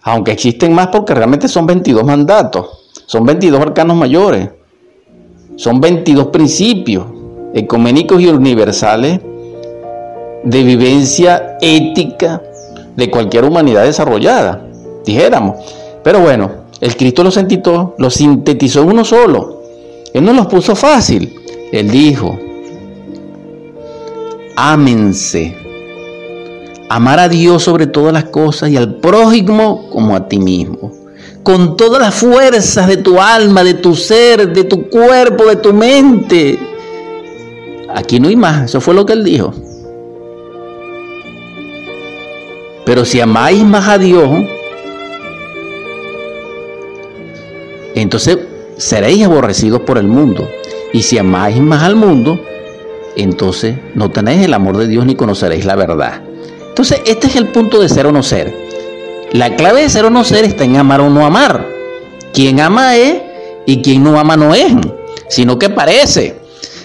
aunque 0.02 0.32
existen 0.32 0.72
más 0.72 0.88
porque 0.88 1.14
realmente 1.14 1.48
son 1.48 1.66
22 1.66 2.04
mandatos, 2.04 2.92
son 3.06 3.24
22 3.24 3.60
arcanos 3.60 3.96
mayores. 3.96 4.50
Son 5.56 5.80
22 5.80 6.28
principios 6.28 7.06
ecuménicos 7.54 8.20
y 8.20 8.26
universales 8.26 9.20
de 10.42 10.62
vivencia 10.64 11.56
ética 11.60 12.42
de 12.96 13.10
cualquier 13.10 13.44
humanidad 13.44 13.84
desarrollada, 13.84 14.66
dijéramos. 15.04 15.56
Pero 16.02 16.20
bueno, 16.20 16.50
el 16.80 16.96
Cristo 16.96 17.24
lo 17.24 17.30
sintetizó, 17.30 17.94
lo 17.98 18.10
sintetizó 18.10 18.84
uno 18.84 19.04
solo. 19.04 19.62
Él 20.12 20.24
no 20.24 20.32
los 20.32 20.46
puso 20.46 20.76
fácil. 20.76 21.34
Él 21.72 21.90
dijo, 21.90 22.38
ámense. 24.56 25.56
Amar 26.88 27.18
a 27.18 27.28
Dios 27.28 27.62
sobre 27.62 27.86
todas 27.86 28.12
las 28.12 28.24
cosas 28.24 28.70
y 28.70 28.76
al 28.76 28.96
prójimo 28.96 29.88
como 29.90 30.14
a 30.14 30.28
ti 30.28 30.38
mismo 30.38 31.04
con 31.44 31.76
todas 31.76 32.00
las 32.00 32.14
fuerzas 32.14 32.88
de 32.88 32.96
tu 32.96 33.20
alma, 33.20 33.62
de 33.62 33.74
tu 33.74 33.94
ser, 33.94 34.52
de 34.52 34.64
tu 34.64 34.88
cuerpo, 34.88 35.44
de 35.44 35.56
tu 35.56 35.72
mente. 35.74 36.58
Aquí 37.94 38.18
no 38.18 38.28
hay 38.28 38.34
más, 38.34 38.64
eso 38.64 38.80
fue 38.80 38.94
lo 38.94 39.06
que 39.06 39.12
él 39.12 39.22
dijo. 39.22 39.54
Pero 42.84 43.04
si 43.04 43.20
amáis 43.20 43.64
más 43.64 43.88
a 43.88 43.98
Dios, 43.98 44.30
entonces 47.94 48.38
seréis 48.76 49.24
aborrecidos 49.24 49.80
por 49.82 49.98
el 49.98 50.06
mundo. 50.06 50.48
Y 50.92 51.02
si 51.02 51.18
amáis 51.18 51.56
más 51.58 51.82
al 51.82 51.96
mundo, 51.96 52.40
entonces 53.16 53.76
no 53.94 54.10
tenéis 54.10 54.42
el 54.42 54.54
amor 54.54 54.76
de 54.76 54.86
Dios 54.86 55.06
ni 55.06 55.14
conoceréis 55.14 55.64
la 55.64 55.76
verdad. 55.76 56.22
Entonces, 56.68 57.02
este 57.06 57.28
es 57.28 57.36
el 57.36 57.48
punto 57.48 57.80
de 57.80 57.88
ser 57.88 58.06
o 58.06 58.12
no 58.12 58.22
ser. 58.22 58.52
La 59.32 59.56
clave 59.56 59.82
de 59.82 59.88
ser 59.88 60.04
o 60.04 60.10
no 60.10 60.24
ser 60.24 60.44
está 60.44 60.64
en 60.64 60.76
amar 60.76 61.00
o 61.00 61.10
no 61.10 61.24
amar. 61.24 61.68
Quien 62.32 62.60
ama 62.60 62.96
es 62.96 63.22
y 63.66 63.80
quien 63.80 64.02
no 64.02 64.18
ama 64.18 64.36
no 64.36 64.54
es, 64.54 64.72
sino 65.28 65.58
que 65.58 65.70
parece. 65.70 66.36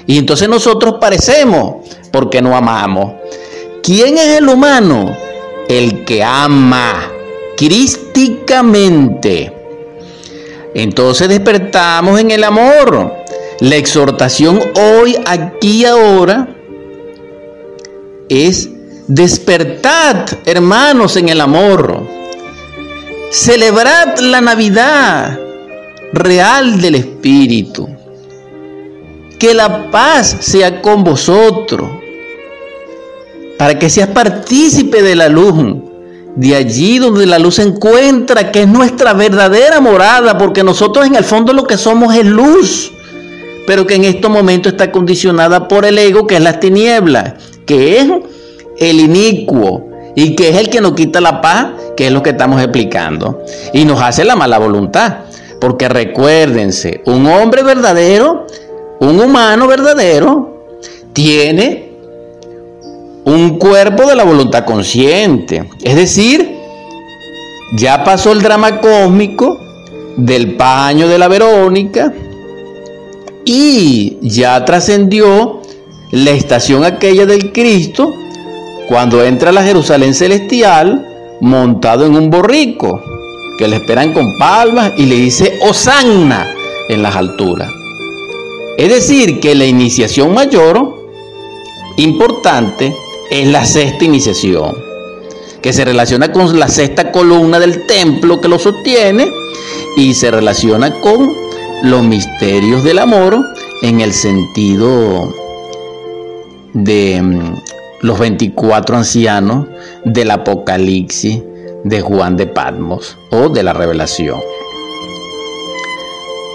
Y 0.06 0.18
entonces 0.18 0.48
nosotros 0.48 0.96
parecemos 1.02 1.88
porque 2.12 2.42
no 2.42 2.56
amamos. 2.56 3.14
¿Quién 3.84 4.18
es 4.18 4.38
el 4.38 4.48
humano? 4.48 5.16
El 5.70 6.04
que 6.04 6.22
ama 6.24 7.10
crísticamente. 7.56 9.54
Entonces 10.74 11.30
despertamos 11.30 12.20
en 12.20 12.32
el 12.32 12.44
amor. 12.44 13.14
La 13.60 13.76
exhortación 13.76 14.60
hoy, 14.76 15.18
aquí, 15.26 15.86
ahora, 15.86 16.48
es 18.30 18.70
despertad, 19.08 20.26
hermanos, 20.46 21.18
en 21.18 21.30
el 21.30 21.42
amor. 21.42 22.08
Celebrad 23.32 24.18
la 24.20 24.42
Navidad 24.42 25.38
real 26.14 26.82
del 26.82 26.96
Espíritu. 26.96 27.90
Que 29.38 29.54
la 29.54 29.92
paz 29.92 30.38
sea 30.40 30.82
con 30.82 31.04
vosotros. 31.04 31.99
Para 33.60 33.78
que 33.78 33.90
seas 33.90 34.08
partícipe 34.08 35.04
de 35.04 35.18
la 35.18 35.28
luz. 35.28 35.76
De 36.38 36.56
allí 36.56 36.98
donde 36.98 37.26
la 37.26 37.40
luz 37.40 37.56
se 37.56 37.64
encuentra, 37.64 38.54
que 38.54 38.62
es 38.62 38.68
nuestra 38.70 39.14
verdadera 39.14 39.82
morada, 39.82 40.38
porque 40.38 40.64
nosotros 40.64 41.06
en 41.06 41.16
el 41.16 41.26
fondo 41.26 41.52
lo 41.52 41.66
que 41.68 41.78
somos 41.78 42.16
es 42.16 42.26
luz, 42.26 42.94
pero 43.68 43.86
que 43.86 43.96
en 43.96 44.06
estos 44.06 44.32
momentos 44.32 44.72
está 44.72 44.92
condicionada 44.92 45.68
por 45.68 45.84
el 45.84 45.98
ego, 45.98 46.26
que 46.26 46.36
es 46.36 46.42
la 46.42 46.62
tiniebla, 46.62 47.36
que 47.66 48.00
es 48.00 48.08
el 48.78 49.02
inicuo, 49.02 49.90
y 50.16 50.36
que 50.36 50.50
es 50.50 50.58
el 50.58 50.70
que 50.70 50.80
nos 50.80 50.94
quita 50.94 51.20
la 51.20 51.42
paz, 51.42 51.68
que 51.98 52.08
es 52.08 52.14
lo 52.14 52.24
que 52.24 52.30
estamos 52.30 52.62
explicando, 52.62 53.44
y 53.74 53.84
nos 53.84 54.02
hace 54.02 54.24
la 54.24 54.38
mala 54.38 54.58
voluntad. 54.58 55.18
Porque 55.60 55.90
recuérdense, 55.90 57.02
un 57.06 57.28
hombre 57.28 57.64
verdadero, 57.64 58.48
un 59.02 59.20
humano 59.20 59.68
verdadero, 59.68 60.66
tiene 61.12 61.89
un 63.30 63.58
cuerpo 63.58 64.08
de 64.08 64.16
la 64.16 64.24
voluntad 64.24 64.66
consciente. 64.66 65.70
Es 65.84 65.96
decir, 65.96 66.58
ya 67.74 68.04
pasó 68.04 68.32
el 68.32 68.42
drama 68.42 68.80
cósmico 68.82 69.60
del 70.18 70.56
paño 70.56 71.08
de 71.08 71.20
la 71.20 71.28
Verónica 71.28 72.12
y 73.46 74.18
ya 74.22 74.64
trascendió 74.66 75.62
la 76.12 76.32
estación 76.32 76.84
aquella 76.84 77.26
del 77.26 77.52
Cristo 77.52 78.14
cuando 78.88 79.24
entra 79.24 79.52
a 79.52 79.54
la 79.54 79.64
Jerusalén 79.64 80.16
celestial 80.16 81.06
montado 81.42 82.06
en 82.06 82.16
un 82.16 82.30
borrico, 82.30 83.02
que 83.58 83.68
le 83.68 83.78
esperan 83.78 84.14
con 84.14 84.38
palmas 84.40 84.94
y 84.98 85.06
le 85.06 85.16
dice 85.16 85.60
Osanna 85.62 86.52
en 86.90 87.04
las 87.04 87.16
alturas. 87.16 87.70
Es 88.78 88.90
decir, 88.90 89.40
que 89.40 89.56
la 89.56 89.66
iniciación 89.66 90.34
mayor, 90.34 90.96
importante, 91.98 92.96
es 93.30 93.48
la 93.48 93.66
sexta 93.66 94.06
iniciación, 94.06 94.76
que 95.62 95.74
se 95.74 95.86
relaciona 95.86 96.32
con 96.32 96.60
la 96.60 96.68
sexta 96.68 97.12
columna 97.12 97.60
del 97.60 97.86
templo 97.86 98.42
que 98.42 98.48
lo 98.48 98.58
sostiene 98.60 99.30
y 99.98 100.14
se 100.14 100.32
relaciona 100.32 101.00
con 101.02 101.34
los 101.84 102.04
misterios 102.04 102.84
del 102.84 103.00
amor 103.00 103.40
en 103.82 104.02
el 104.02 104.14
sentido 104.14 105.34
de 106.74 107.22
mm, 107.22 107.56
los 108.02 108.20
24 108.20 108.98
ancianos 108.98 109.68
del 110.06 110.32
Apocalipsis 110.32 111.42
de 111.84 112.02
Juan 112.02 112.36
de 112.36 112.48
Patmos 112.48 113.18
o 113.32 113.50
de 113.50 113.64
la 113.64 113.74
revelación. 113.74 114.40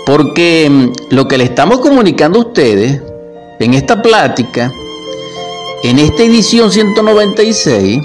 Porque 0.07 0.69
mm, 0.71 1.15
lo 1.15 1.29
que 1.29 1.39
le 1.39 1.45
estamos 1.45 1.79
comunicando 1.81 2.39
a 2.39 2.43
ustedes 2.43 3.01
en 3.61 3.75
esta 3.75 4.03
plática, 4.03 4.73
en 5.85 5.99
esta 5.99 6.23
edición 6.23 6.73
196, 6.73 8.01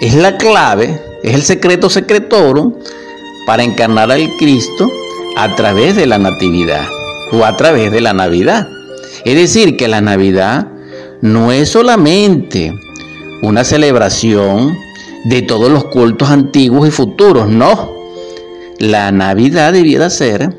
es 0.00 0.14
la 0.14 0.38
clave, 0.38 0.98
es 1.22 1.34
el 1.34 1.42
secreto 1.42 1.90
secretorum 1.90 2.72
para 3.46 3.62
encarnar 3.62 4.10
al 4.10 4.34
Cristo 4.38 4.90
a 5.36 5.54
través 5.54 5.94
de 5.94 6.06
la 6.06 6.16
Natividad 6.16 6.86
o 7.30 7.44
a 7.44 7.54
través 7.58 7.92
de 7.92 8.00
la 8.00 8.14
Navidad. 8.14 8.66
Es 9.26 9.34
decir, 9.34 9.76
que 9.76 9.88
la 9.88 10.00
Navidad 10.00 10.68
no 11.20 11.52
es 11.52 11.68
solamente 11.68 12.72
una 13.42 13.62
celebración 13.62 14.74
de 15.24 15.42
todos 15.42 15.70
los 15.70 15.84
cultos 15.84 16.30
antiguos 16.30 16.88
y 16.88 16.92
futuros, 16.92 17.46
no. 17.50 17.92
La 18.78 19.12
Navidad 19.12 19.74
debiera 19.74 20.08
ser 20.08 20.56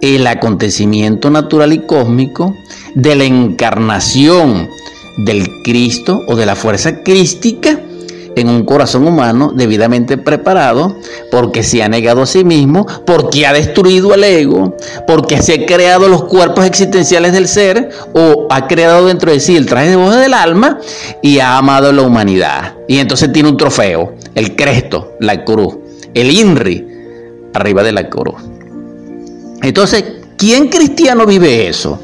el 0.00 0.24
acontecimiento 0.28 1.30
natural 1.30 1.72
y 1.72 1.80
cósmico 1.80 2.54
de 2.94 3.16
la 3.16 3.24
encarnación 3.24 4.68
del 5.18 5.62
Cristo 5.62 6.22
o 6.26 6.36
de 6.36 6.46
la 6.46 6.56
fuerza 6.56 7.02
crística 7.02 7.80
en 8.36 8.48
un 8.48 8.64
corazón 8.64 9.06
humano 9.06 9.52
debidamente 9.54 10.18
preparado, 10.18 10.96
porque 11.30 11.62
se 11.62 11.82
ha 11.82 11.88
negado 11.88 12.22
a 12.22 12.26
sí 12.26 12.44
mismo, 12.44 12.86
porque 13.06 13.46
ha 13.46 13.52
destruido 13.52 14.14
el 14.14 14.24
ego, 14.24 14.76
porque 15.06 15.40
se 15.40 15.54
ha 15.54 15.66
creado 15.66 16.08
los 16.08 16.24
cuerpos 16.24 16.64
existenciales 16.64 17.32
del 17.32 17.48
ser, 17.48 17.90
o 18.12 18.46
ha 18.50 18.66
creado 18.66 19.06
dentro 19.06 19.30
de 19.30 19.40
sí 19.40 19.56
el 19.56 19.66
traje 19.66 19.90
de 19.90 19.96
voz 19.96 20.16
del 20.16 20.34
alma 20.34 20.78
y 21.22 21.38
ha 21.38 21.56
amado 21.56 21.90
a 21.90 21.92
la 21.92 22.02
humanidad. 22.02 22.74
Y 22.88 22.98
entonces 22.98 23.32
tiene 23.32 23.48
un 23.48 23.56
trofeo, 23.56 24.14
el 24.34 24.56
Cristo, 24.56 25.12
la 25.20 25.44
cruz, 25.44 25.76
el 26.14 26.30
INRI, 26.30 26.88
arriba 27.54 27.82
de 27.82 27.92
la 27.92 28.08
cruz. 28.08 28.42
Entonces, 29.62 30.04
¿quién 30.36 30.68
cristiano 30.68 31.24
vive 31.24 31.68
eso? 31.68 32.00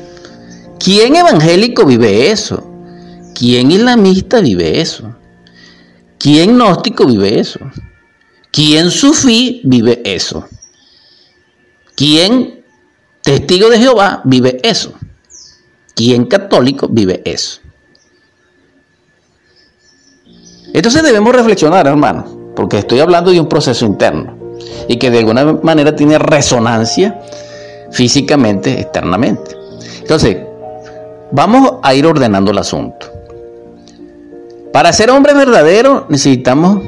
¿Quién 0.79 1.16
evangélico 1.16 1.85
vive 1.85 2.31
eso? 2.31 2.69
¿Quién 3.40 3.70
islamista 3.70 4.42
vive 4.42 4.83
eso? 4.83 5.16
¿Quién 6.18 6.57
gnóstico 6.57 7.07
vive 7.07 7.40
eso? 7.40 7.59
¿Quién 8.53 8.90
sufí 8.90 9.62
vive 9.64 10.03
eso? 10.05 10.46
¿Quién 11.96 12.62
testigo 13.22 13.70
de 13.70 13.79
Jehová 13.79 14.20
vive 14.24 14.61
eso? 14.62 14.92
¿Quién 15.96 16.26
católico 16.26 16.87
vive 16.90 17.22
eso? 17.24 17.62
Entonces 20.74 21.03
debemos 21.03 21.35
reflexionar, 21.35 21.87
hermanos, 21.87 22.37
porque 22.55 22.81
estoy 22.81 23.00
hablando 23.00 23.31
de 23.31 23.40
un 23.40 23.48
proceso 23.48 23.87
interno 23.87 24.37
y 24.87 24.98
que 24.98 25.11
de 25.11 25.20
alguna 25.20 25.46
manera 25.62 25.96
tiene 25.96 26.18
resonancia 26.18 27.18
físicamente, 27.90 28.81
externamente. 28.81 29.57
Entonces, 29.98 30.37
vamos 31.33 31.76
a 31.83 31.94
ir 31.94 32.05
ordenando 32.05 32.50
el 32.50 32.59
asunto. 32.59 33.19
Para 34.72 34.92
ser 34.92 35.11
hombre 35.11 35.35
verdadero 35.35 36.06
necesitamos 36.09 36.83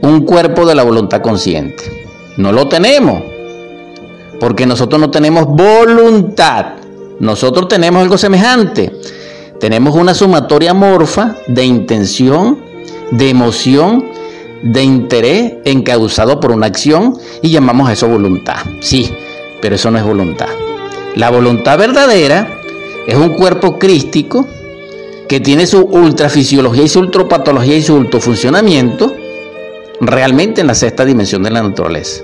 un 0.00 0.24
cuerpo 0.24 0.64
de 0.64 0.76
la 0.76 0.84
voluntad 0.84 1.20
consciente. 1.20 1.84
No 2.36 2.52
lo 2.52 2.68
tenemos, 2.68 3.22
porque 4.38 4.64
nosotros 4.64 5.00
no 5.00 5.10
tenemos 5.10 5.46
voluntad. 5.46 6.74
Nosotros 7.18 7.66
tenemos 7.68 8.02
algo 8.02 8.16
semejante. 8.16 8.92
Tenemos 9.58 9.94
una 9.96 10.14
sumatoria 10.14 10.72
morfa 10.72 11.36
de 11.48 11.64
intención, 11.64 12.58
de 13.10 13.30
emoción, 13.30 14.04
de 14.62 14.82
interés 14.84 15.54
encauzado 15.64 16.38
por 16.38 16.52
una 16.52 16.66
acción 16.66 17.16
y 17.42 17.50
llamamos 17.50 17.88
a 17.88 17.92
eso 17.92 18.08
voluntad. 18.08 18.58
Sí, 18.80 19.12
pero 19.60 19.74
eso 19.74 19.90
no 19.90 19.98
es 19.98 20.04
voluntad. 20.04 20.48
La 21.16 21.30
voluntad 21.30 21.76
verdadera 21.76 22.60
es 23.06 23.16
un 23.16 23.30
cuerpo 23.30 23.78
crístico 23.80 24.46
que 25.32 25.40
tiene 25.40 25.66
su 25.66 25.80
ultrafisiología 25.80 26.82
y 26.82 26.88
su 26.88 27.00
ultropatología 27.00 27.74
y 27.74 27.80
su 27.80 27.94
ultrafuncionamiento 27.94 29.16
realmente 29.98 30.60
en 30.60 30.66
la 30.66 30.74
sexta 30.74 31.06
dimensión 31.06 31.42
de 31.42 31.50
la 31.50 31.62
naturaleza. 31.62 32.22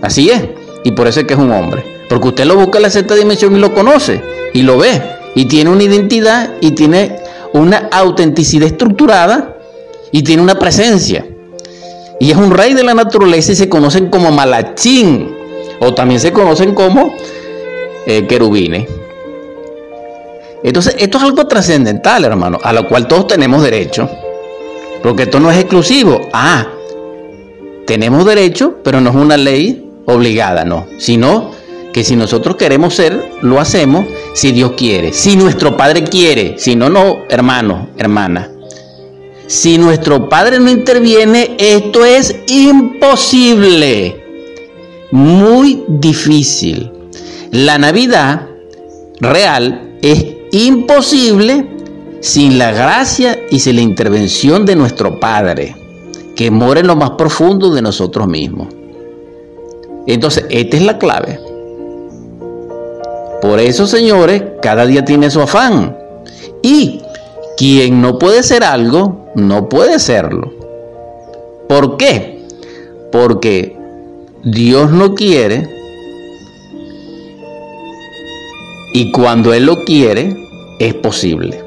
Así 0.00 0.30
es, 0.30 0.44
y 0.84 0.92
por 0.92 1.08
eso 1.08 1.18
es 1.18 1.26
que 1.26 1.34
es 1.34 1.40
un 1.40 1.50
hombre. 1.50 1.82
Porque 2.08 2.28
usted 2.28 2.44
lo 2.44 2.54
busca 2.54 2.78
en 2.78 2.82
la 2.82 2.90
sexta 2.90 3.16
dimensión 3.16 3.56
y 3.56 3.58
lo 3.58 3.74
conoce, 3.74 4.22
y 4.54 4.62
lo 4.62 4.78
ve, 4.78 5.02
y 5.34 5.46
tiene 5.46 5.70
una 5.70 5.82
identidad, 5.82 6.54
y 6.60 6.70
tiene 6.70 7.16
una 7.52 7.88
autenticidad 7.90 8.68
estructurada, 8.68 9.56
y 10.12 10.22
tiene 10.22 10.40
una 10.40 10.56
presencia. 10.56 11.26
Y 12.20 12.30
es 12.30 12.36
un 12.36 12.52
rey 12.52 12.74
de 12.74 12.84
la 12.84 12.94
naturaleza 12.94 13.50
y 13.50 13.56
se 13.56 13.68
conocen 13.68 14.06
como 14.06 14.30
malachín, 14.30 15.34
o 15.80 15.94
también 15.94 16.20
se 16.20 16.32
conocen 16.32 16.76
como 16.76 17.12
eh, 18.06 18.28
querubines. 18.28 18.99
Entonces, 20.62 20.94
esto 20.98 21.18
es 21.18 21.24
algo 21.24 21.46
trascendental, 21.46 22.24
hermano, 22.24 22.58
a 22.62 22.72
lo 22.72 22.86
cual 22.86 23.08
todos 23.08 23.28
tenemos 23.28 23.62
derecho. 23.62 24.08
Porque 25.02 25.22
esto 25.24 25.40
no 25.40 25.50
es 25.50 25.58
exclusivo. 25.58 26.28
Ah, 26.32 26.66
tenemos 27.86 28.24
derecho, 28.26 28.76
pero 28.84 29.00
no 29.00 29.10
es 29.10 29.16
una 29.16 29.36
ley 29.36 29.90
obligada, 30.06 30.64
no. 30.64 30.86
Sino 30.98 31.52
que 31.92 32.04
si 32.04 32.16
nosotros 32.16 32.56
queremos 32.56 32.94
ser, 32.94 33.32
lo 33.42 33.58
hacemos 33.58 34.06
si 34.34 34.52
Dios 34.52 34.72
quiere. 34.76 35.12
Si 35.12 35.36
nuestro 35.36 35.76
Padre 35.76 36.04
quiere. 36.04 36.56
Si 36.58 36.76
no, 36.76 36.88
no, 36.88 37.24
hermano, 37.28 37.88
hermana. 37.96 38.50
Si 39.46 39.78
nuestro 39.78 40.28
Padre 40.28 40.60
no 40.60 40.70
interviene, 40.70 41.56
esto 41.58 42.04
es 42.04 42.36
imposible. 42.46 44.22
Muy 45.10 45.82
difícil. 45.88 46.92
La 47.50 47.78
Navidad 47.78 48.46
real 49.18 49.96
es 50.02 50.39
imposible 50.52 51.66
sin 52.20 52.58
la 52.58 52.72
gracia 52.72 53.38
y 53.50 53.60
sin 53.60 53.76
la 53.76 53.82
intervención 53.82 54.66
de 54.66 54.76
nuestro 54.76 55.18
Padre, 55.18 55.74
que 56.36 56.50
mora 56.50 56.80
en 56.80 56.86
lo 56.86 56.96
más 56.96 57.10
profundo 57.10 57.72
de 57.72 57.82
nosotros 57.82 58.28
mismos. 58.28 58.68
Entonces, 60.06 60.44
esta 60.50 60.76
es 60.76 60.82
la 60.82 60.98
clave. 60.98 61.38
Por 63.40 63.58
eso, 63.58 63.86
señores, 63.86 64.42
cada 64.60 64.86
día 64.86 65.04
tiene 65.04 65.30
su 65.30 65.40
afán. 65.40 65.96
Y 66.62 67.00
quien 67.56 68.02
no 68.02 68.18
puede 68.18 68.42
ser 68.42 68.64
algo, 68.64 69.26
no 69.34 69.68
puede 69.68 69.98
serlo. 69.98 70.52
¿Por 71.68 71.96
qué? 71.96 72.44
Porque 73.10 73.76
Dios 74.42 74.90
no 74.90 75.14
quiere 75.14 75.79
y 78.92 79.10
cuando 79.12 79.52
Él 79.52 79.66
lo 79.66 79.84
quiere, 79.84 80.36
es 80.78 80.94
posible. 80.94 81.62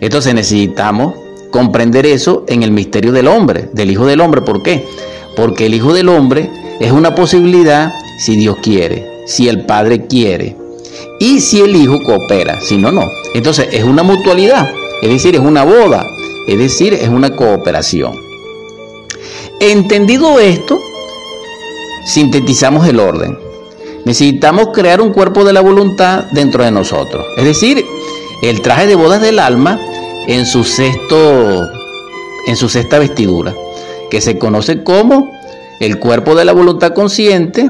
Entonces 0.00 0.34
necesitamos 0.34 1.14
comprender 1.50 2.06
eso 2.06 2.44
en 2.48 2.62
el 2.62 2.70
misterio 2.70 3.12
del 3.12 3.28
hombre, 3.28 3.68
del 3.72 3.90
Hijo 3.90 4.06
del 4.06 4.20
Hombre. 4.20 4.42
¿Por 4.42 4.62
qué? 4.62 4.84
Porque 5.36 5.66
el 5.66 5.74
Hijo 5.74 5.94
del 5.94 6.08
Hombre 6.08 6.50
es 6.80 6.92
una 6.92 7.14
posibilidad 7.14 7.92
si 8.18 8.36
Dios 8.36 8.56
quiere, 8.62 9.22
si 9.26 9.48
el 9.48 9.64
Padre 9.64 10.06
quiere 10.06 10.56
y 11.18 11.40
si 11.40 11.60
el 11.60 11.74
Hijo 11.74 12.02
coopera, 12.04 12.60
si 12.60 12.76
no, 12.76 12.92
no. 12.92 13.08
Entonces 13.34 13.68
es 13.72 13.84
una 13.84 14.02
mutualidad, 14.02 14.70
es 15.02 15.08
decir, 15.08 15.34
es 15.34 15.40
una 15.40 15.64
boda, 15.64 16.06
es 16.46 16.58
decir, 16.58 16.94
es 16.94 17.08
una 17.08 17.34
cooperación. 17.34 18.14
Entendido 19.60 20.38
esto, 20.38 20.80
sintetizamos 22.04 22.86
el 22.86 23.00
orden. 23.00 23.45
Necesitamos 24.06 24.68
crear 24.72 25.00
un 25.00 25.12
cuerpo 25.12 25.42
de 25.42 25.52
la 25.52 25.60
voluntad 25.60 26.26
dentro 26.30 26.62
de 26.62 26.70
nosotros. 26.70 27.26
Es 27.36 27.44
decir, 27.44 27.84
el 28.40 28.62
traje 28.62 28.86
de 28.86 28.94
bodas 28.94 29.20
del 29.20 29.40
alma 29.40 29.80
en 30.28 30.46
su 30.46 30.62
sexto, 30.62 31.66
en 32.46 32.54
su 32.54 32.68
sexta 32.68 33.00
vestidura, 33.00 33.52
que 34.08 34.20
se 34.20 34.38
conoce 34.38 34.84
como 34.84 35.28
el 35.80 35.98
cuerpo 35.98 36.36
de 36.36 36.44
la 36.44 36.52
voluntad 36.52 36.94
consciente 36.94 37.68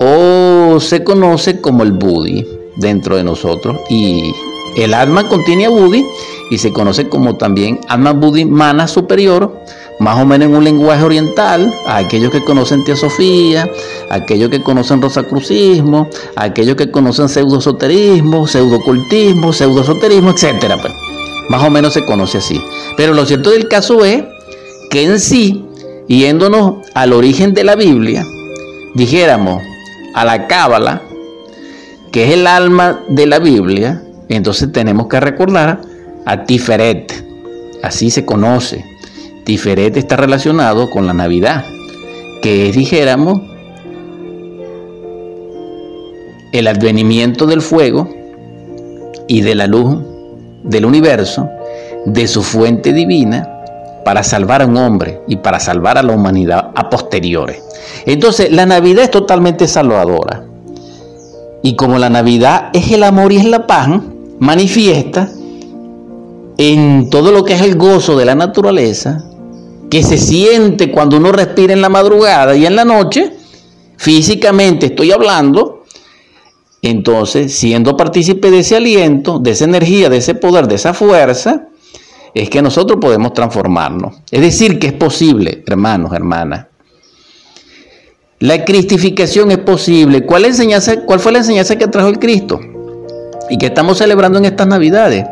o 0.00 0.80
se 0.80 1.04
conoce 1.04 1.60
como 1.60 1.82
el 1.82 1.92
Budi 1.92 2.46
dentro 2.76 3.18
de 3.18 3.24
nosotros. 3.24 3.78
Y 3.90 4.32
el 4.78 4.94
alma 4.94 5.28
contiene 5.28 5.66
a 5.66 5.68
Budi 5.68 6.02
y 6.50 6.56
se 6.56 6.72
conoce 6.72 7.10
como 7.10 7.36
también 7.36 7.78
alma 7.88 8.14
Budi 8.14 8.46
mana 8.46 8.88
superior 8.88 9.54
más 9.98 10.18
o 10.18 10.24
menos 10.24 10.48
en 10.48 10.56
un 10.56 10.64
lenguaje 10.64 11.02
oriental, 11.04 11.72
a 11.86 11.98
aquellos 11.98 12.32
que 12.32 12.42
conocen 12.42 12.84
teosofía, 12.84 13.70
a 14.10 14.16
aquellos 14.16 14.50
que 14.50 14.62
conocen 14.62 15.00
rosacrucismo, 15.00 16.08
a 16.36 16.44
aquellos 16.44 16.76
que 16.76 16.90
conocen 16.90 17.28
pseudoesoterismo, 17.28 18.46
pseudocultismo, 18.46 19.52
pseudoesoterismo, 19.52 20.30
etcétera, 20.30 20.76
pues. 20.80 20.92
Más 21.48 21.62
o 21.62 21.70
menos 21.70 21.92
se 21.92 22.04
conoce 22.04 22.38
así. 22.38 22.60
Pero 22.96 23.14
lo 23.14 23.26
cierto 23.26 23.50
del 23.50 23.68
caso 23.68 24.04
es 24.04 24.24
que 24.90 25.04
en 25.04 25.20
sí, 25.20 25.64
yéndonos 26.08 26.76
al 26.94 27.12
origen 27.12 27.54
de 27.54 27.64
la 27.64 27.76
Biblia, 27.76 28.24
dijéramos 28.94 29.62
a 30.14 30.24
la 30.24 30.46
Cábala, 30.46 31.02
que 32.10 32.24
es 32.24 32.34
el 32.34 32.46
alma 32.46 33.00
de 33.08 33.26
la 33.26 33.38
Biblia, 33.38 34.02
entonces 34.28 34.70
tenemos 34.72 35.08
que 35.08 35.20
recordar 35.20 35.80
a 36.26 36.44
Tiferet, 36.44 37.24
así 37.82 38.10
se 38.10 38.24
conoce 38.24 38.91
diferente 39.44 39.98
está 39.98 40.16
relacionado 40.16 40.90
con 40.90 41.06
la 41.06 41.14
Navidad, 41.14 41.64
que 42.42 42.68
es, 42.68 42.76
dijéramos, 42.76 43.40
el 46.52 46.66
advenimiento 46.66 47.46
del 47.46 47.62
fuego 47.62 48.08
y 49.26 49.40
de 49.40 49.54
la 49.54 49.66
luz 49.66 49.98
del 50.62 50.84
universo, 50.84 51.48
de 52.04 52.26
su 52.28 52.42
fuente 52.42 52.92
divina, 52.92 53.48
para 54.04 54.22
salvar 54.22 54.62
a 54.62 54.66
un 54.66 54.76
hombre 54.76 55.20
y 55.28 55.36
para 55.36 55.60
salvar 55.60 55.96
a 55.96 56.02
la 56.02 56.12
humanidad 56.12 56.70
a 56.74 56.90
posteriores. 56.90 57.62
Entonces, 58.04 58.50
la 58.50 58.66
Navidad 58.66 59.04
es 59.04 59.10
totalmente 59.10 59.68
salvadora. 59.68 60.44
Y 61.62 61.76
como 61.76 61.98
la 61.98 62.10
Navidad 62.10 62.70
es 62.72 62.90
el 62.90 63.04
amor 63.04 63.32
y 63.32 63.36
es 63.36 63.44
la 63.44 63.66
paz, 63.66 63.88
manifiesta 64.40 65.28
en 66.58 67.08
todo 67.10 67.30
lo 67.30 67.44
que 67.44 67.54
es 67.54 67.62
el 67.62 67.76
gozo 67.76 68.16
de 68.16 68.24
la 68.24 68.34
naturaleza, 68.34 69.24
que 69.92 70.02
se 70.02 70.16
siente 70.16 70.90
cuando 70.90 71.18
uno 71.18 71.32
respira 71.32 71.74
en 71.74 71.82
la 71.82 71.90
madrugada 71.90 72.56
y 72.56 72.64
en 72.64 72.74
la 72.74 72.86
noche, 72.86 73.30
físicamente 73.98 74.86
estoy 74.86 75.12
hablando, 75.12 75.84
entonces 76.80 77.52
siendo 77.52 77.94
partícipe 77.94 78.50
de 78.50 78.60
ese 78.60 78.76
aliento, 78.76 79.38
de 79.38 79.50
esa 79.50 79.66
energía, 79.66 80.08
de 80.08 80.16
ese 80.16 80.34
poder, 80.34 80.66
de 80.66 80.76
esa 80.76 80.94
fuerza, 80.94 81.68
es 82.32 82.48
que 82.48 82.62
nosotros 82.62 83.00
podemos 83.02 83.34
transformarnos. 83.34 84.14
Es 84.30 84.40
decir, 84.40 84.78
que 84.78 84.86
es 84.86 84.92
posible, 84.94 85.62
hermanos, 85.66 86.14
hermanas. 86.14 86.68
La 88.38 88.64
cristificación 88.64 89.50
es 89.50 89.58
posible. 89.58 90.24
¿Cuál, 90.24 90.46
enseñanza, 90.46 91.04
¿Cuál 91.04 91.20
fue 91.20 91.32
la 91.32 91.40
enseñanza 91.40 91.76
que 91.76 91.86
trajo 91.86 92.08
el 92.08 92.18
Cristo? 92.18 92.58
Y 93.50 93.58
que 93.58 93.66
estamos 93.66 93.98
celebrando 93.98 94.38
en 94.38 94.46
estas 94.46 94.68
Navidades. 94.68 95.26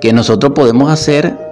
Que 0.00 0.14
nosotros 0.14 0.52
podemos 0.54 0.90
hacer 0.90 1.51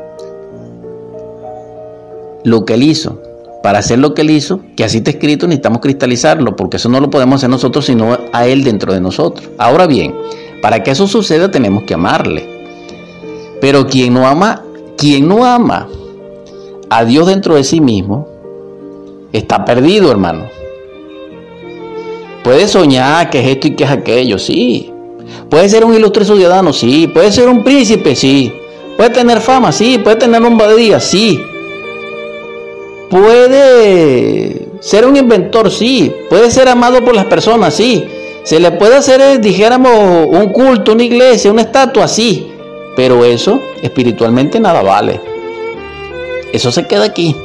lo 2.45 2.65
que 2.65 2.75
él 2.75 2.83
hizo. 2.83 3.21
Para 3.63 3.81
hacer 3.81 3.99
lo 3.99 4.15
que 4.15 4.23
él 4.23 4.31
hizo, 4.31 4.61
que 4.75 4.85
así 4.85 4.99
está 4.99 5.11
escrito, 5.11 5.47
necesitamos 5.47 5.81
cristalizarlo, 5.81 6.57
porque 6.57 6.79
eso 6.79 6.89
no 6.89 6.99
lo 6.99 7.11
podemos 7.11 7.37
hacer 7.37 7.51
nosotros, 7.51 7.85
sino 7.85 8.17
a 8.33 8.47
él 8.47 8.65
dentro 8.65 8.93
de 8.95 9.01
nosotros. 9.01 9.51
Ahora 9.59 9.87
bien, 9.87 10.15
para 10.63 10.83
que 10.83 10.93
eso 10.93 11.07
suceda 11.07 11.51
tenemos 11.51 11.83
que 11.83 11.95
amarle. 11.95 12.49
Pero 13.61 13.87
quien 13.87 14.15
no 14.15 14.27
ama, 14.27 14.63
quien 14.97 15.29
no 15.29 15.45
ama 15.45 15.89
a 16.89 17.05
Dios 17.05 17.27
dentro 17.27 17.55
de 17.55 17.65
sí 17.65 17.83
mismo, 17.83 18.27
está 19.33 19.63
perdido, 19.67 20.11
hermano. 20.11 20.47
Puede 22.43 22.67
soñar 22.67 23.29
que 23.29 23.41
es 23.41 23.49
esto 23.49 23.69
y 23.69 23.77
que 23.77 23.85
es 23.85 23.91
aquello, 23.91 24.39
sí. 24.39 24.91
Puede 25.51 25.69
ser 25.69 25.85
un 25.85 25.95
ilustre 25.95 26.25
ciudadano, 26.25 26.73
sí. 26.73 27.09
Puede 27.09 27.31
ser 27.31 27.51
un 27.51 27.63
príncipe, 27.63 28.17
sí. 28.17 28.51
Puede 28.97 29.11
tener 29.11 29.43
fama, 29.43 29.71
sí. 29.71 29.99
Puede 29.99 30.17
tener 30.17 30.41
badía, 30.41 30.99
sí 30.99 31.39
puede 33.11 34.69
ser 34.81 35.05
un 35.05 35.17
inventor, 35.17 35.71
sí. 35.71 36.15
Puede 36.31 36.51
ser 36.51 36.69
amado 36.69 37.05
por 37.05 37.15
las 37.15 37.27
personas, 37.27 37.75
sí. 37.75 38.07
Se 38.45 38.59
le 38.59 38.71
puede 38.73 38.97
hacer, 38.97 39.21
eh, 39.21 39.39
dijéramos, 39.39 39.93
un 40.31 40.49
culto, 40.53 40.93
una 40.93 41.03
iglesia, 41.03 41.51
una 41.51 41.63
estatua, 41.63 42.09
sí. 42.09 42.51
Pero 42.97 43.25
eso 43.25 43.61
espiritualmente 43.83 44.59
nada 44.59 44.83
vale. 44.83 45.21
Eso 46.53 46.73
se 46.73 46.87
queda 46.87 47.05
aquí. 47.05 47.37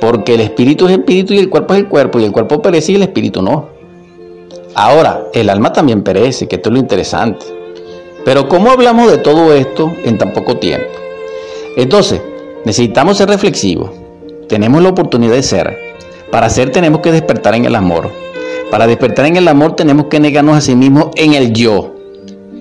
Porque 0.00 0.34
el 0.34 0.40
espíritu 0.42 0.86
es 0.86 0.92
espíritu 0.92 1.34
y 1.34 1.38
el 1.38 1.48
cuerpo 1.48 1.74
es 1.74 1.80
el 1.80 1.88
cuerpo. 1.88 2.20
Y 2.20 2.24
el 2.24 2.32
cuerpo 2.32 2.60
perece 2.60 2.92
y 2.92 2.96
el 2.96 3.02
espíritu 3.02 3.42
no. 3.42 3.70
Ahora, 4.74 5.24
el 5.32 5.50
alma 5.50 5.72
también 5.72 6.02
perece, 6.02 6.46
que 6.46 6.56
esto 6.56 6.68
es 6.68 6.74
lo 6.74 6.78
interesante. 6.78 7.46
Pero 8.24 8.48
¿cómo 8.48 8.70
hablamos 8.70 9.10
de 9.10 9.18
todo 9.18 9.52
esto 9.52 9.92
en 10.04 10.18
tan 10.18 10.32
poco 10.32 10.58
tiempo? 10.58 10.86
Entonces, 11.76 12.20
necesitamos 12.64 13.16
ser 13.16 13.28
reflexivos. 13.28 13.90
Tenemos 14.48 14.82
la 14.82 14.88
oportunidad 14.88 15.34
de 15.34 15.42
ser. 15.42 15.78
Para 16.32 16.48
ser 16.48 16.70
tenemos 16.70 17.00
que 17.00 17.12
despertar 17.12 17.54
en 17.54 17.66
el 17.66 17.74
amor. 17.74 18.10
Para 18.70 18.86
despertar 18.86 19.26
en 19.26 19.36
el 19.36 19.46
amor 19.46 19.76
tenemos 19.76 20.06
que 20.06 20.20
negarnos 20.20 20.56
a 20.56 20.60
sí 20.62 20.74
mismos 20.74 21.08
en 21.16 21.34
el 21.34 21.52
yo. 21.52 21.94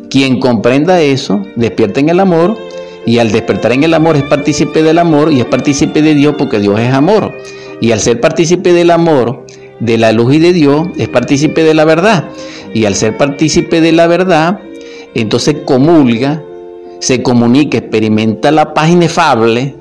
Quien 0.09 0.39
comprenda 0.39 1.01
eso, 1.01 1.41
despierta 1.55 1.99
en 1.99 2.09
el 2.09 2.19
amor 2.19 2.57
y 3.05 3.19
al 3.19 3.31
despertar 3.31 3.71
en 3.71 3.83
el 3.83 3.93
amor 3.93 4.17
es 4.17 4.23
partícipe 4.23 4.83
del 4.83 4.99
amor 4.99 5.31
y 5.31 5.39
es 5.39 5.45
partícipe 5.45 6.01
de 6.01 6.13
Dios 6.13 6.35
porque 6.37 6.59
Dios 6.59 6.77
es 6.79 6.93
amor. 6.93 7.33
Y 7.79 7.91
al 7.91 8.01
ser 8.01 8.19
partícipe 8.19 8.73
del 8.73 8.91
amor, 8.91 9.45
de 9.79 9.97
la 9.97 10.11
luz 10.11 10.35
y 10.35 10.39
de 10.39 10.51
Dios, 10.51 10.87
es 10.97 11.07
partícipe 11.07 11.63
de 11.63 11.73
la 11.73 11.85
verdad. 11.85 12.25
Y 12.73 12.85
al 12.85 12.95
ser 12.95 13.15
partícipe 13.15 13.79
de 13.79 13.93
la 13.93 14.07
verdad, 14.07 14.59
entonces 15.13 15.57
comulga, 15.65 16.43
se 16.99 17.23
comunica, 17.23 17.77
experimenta 17.77 18.51
la 18.51 18.73
paz 18.73 18.89
inefable 18.89 19.75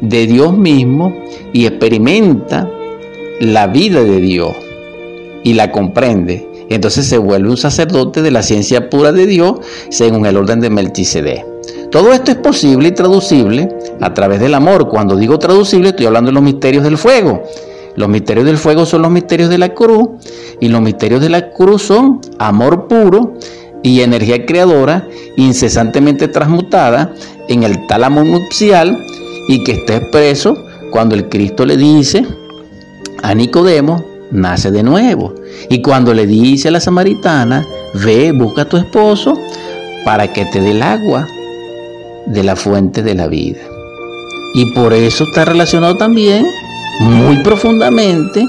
de 0.00 0.26
Dios 0.26 0.56
mismo 0.56 1.14
y 1.52 1.66
experimenta 1.66 2.70
la 3.40 3.66
vida 3.66 4.02
de 4.02 4.20
Dios 4.20 4.52
y 5.42 5.54
la 5.54 5.70
comprende. 5.70 6.48
Entonces 6.68 7.06
se 7.06 7.18
vuelve 7.18 7.50
un 7.50 7.56
sacerdote 7.56 8.22
de 8.22 8.30
la 8.30 8.42
ciencia 8.42 8.90
pura 8.90 9.12
de 9.12 9.26
Dios 9.26 9.60
según 9.90 10.26
el 10.26 10.36
orden 10.36 10.60
de 10.60 10.70
Melchizedek. 10.70 11.44
Todo 11.90 12.12
esto 12.12 12.32
es 12.32 12.36
posible 12.38 12.88
y 12.88 12.92
traducible 12.92 13.68
a 14.00 14.12
través 14.12 14.40
del 14.40 14.54
amor. 14.54 14.88
Cuando 14.88 15.16
digo 15.16 15.38
traducible 15.38 15.90
estoy 15.90 16.06
hablando 16.06 16.30
de 16.30 16.34
los 16.34 16.42
misterios 16.42 16.82
del 16.82 16.98
fuego. 16.98 17.42
Los 17.94 18.08
misterios 18.08 18.44
del 18.44 18.58
fuego 18.58 18.84
son 18.84 19.02
los 19.02 19.10
misterios 19.10 19.48
de 19.48 19.58
la 19.58 19.72
cruz 19.72 20.08
y 20.60 20.68
los 20.68 20.82
misterios 20.82 21.22
de 21.22 21.30
la 21.30 21.50
cruz 21.52 21.82
son 21.82 22.20
amor 22.38 22.88
puro 22.88 23.34
y 23.82 24.00
energía 24.00 24.44
creadora 24.44 25.08
incesantemente 25.36 26.28
transmutada 26.28 27.14
en 27.48 27.62
el 27.62 27.86
tálamo 27.86 28.24
nupcial 28.24 28.98
y 29.48 29.62
que 29.64 29.72
está 29.72 29.96
expreso 29.96 30.64
cuando 30.90 31.14
el 31.14 31.28
Cristo 31.28 31.66
le 31.66 31.76
dice 31.76 32.26
a 33.22 33.34
Nicodemo, 33.34 34.04
nace 34.30 34.70
de 34.70 34.82
nuevo. 34.82 35.34
Y 35.68 35.82
cuando 35.82 36.14
le 36.14 36.26
dice 36.26 36.68
a 36.68 36.72
la 36.72 36.80
samaritana, 36.80 37.66
ve, 38.04 38.32
busca 38.32 38.62
a 38.62 38.68
tu 38.68 38.76
esposo 38.76 39.38
para 40.04 40.32
que 40.32 40.44
te 40.46 40.60
dé 40.60 40.70
el 40.70 40.82
agua 40.82 41.26
de 42.26 42.44
la 42.44 42.56
fuente 42.56 43.02
de 43.02 43.14
la 43.14 43.28
vida. 43.28 43.60
Y 44.54 44.72
por 44.72 44.92
eso 44.92 45.24
está 45.24 45.44
relacionado 45.44 45.96
también 45.96 46.46
muy 47.00 47.38
profundamente 47.42 48.44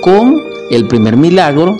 con 0.00 0.42
el 0.70 0.86
primer 0.86 1.16
milagro 1.16 1.76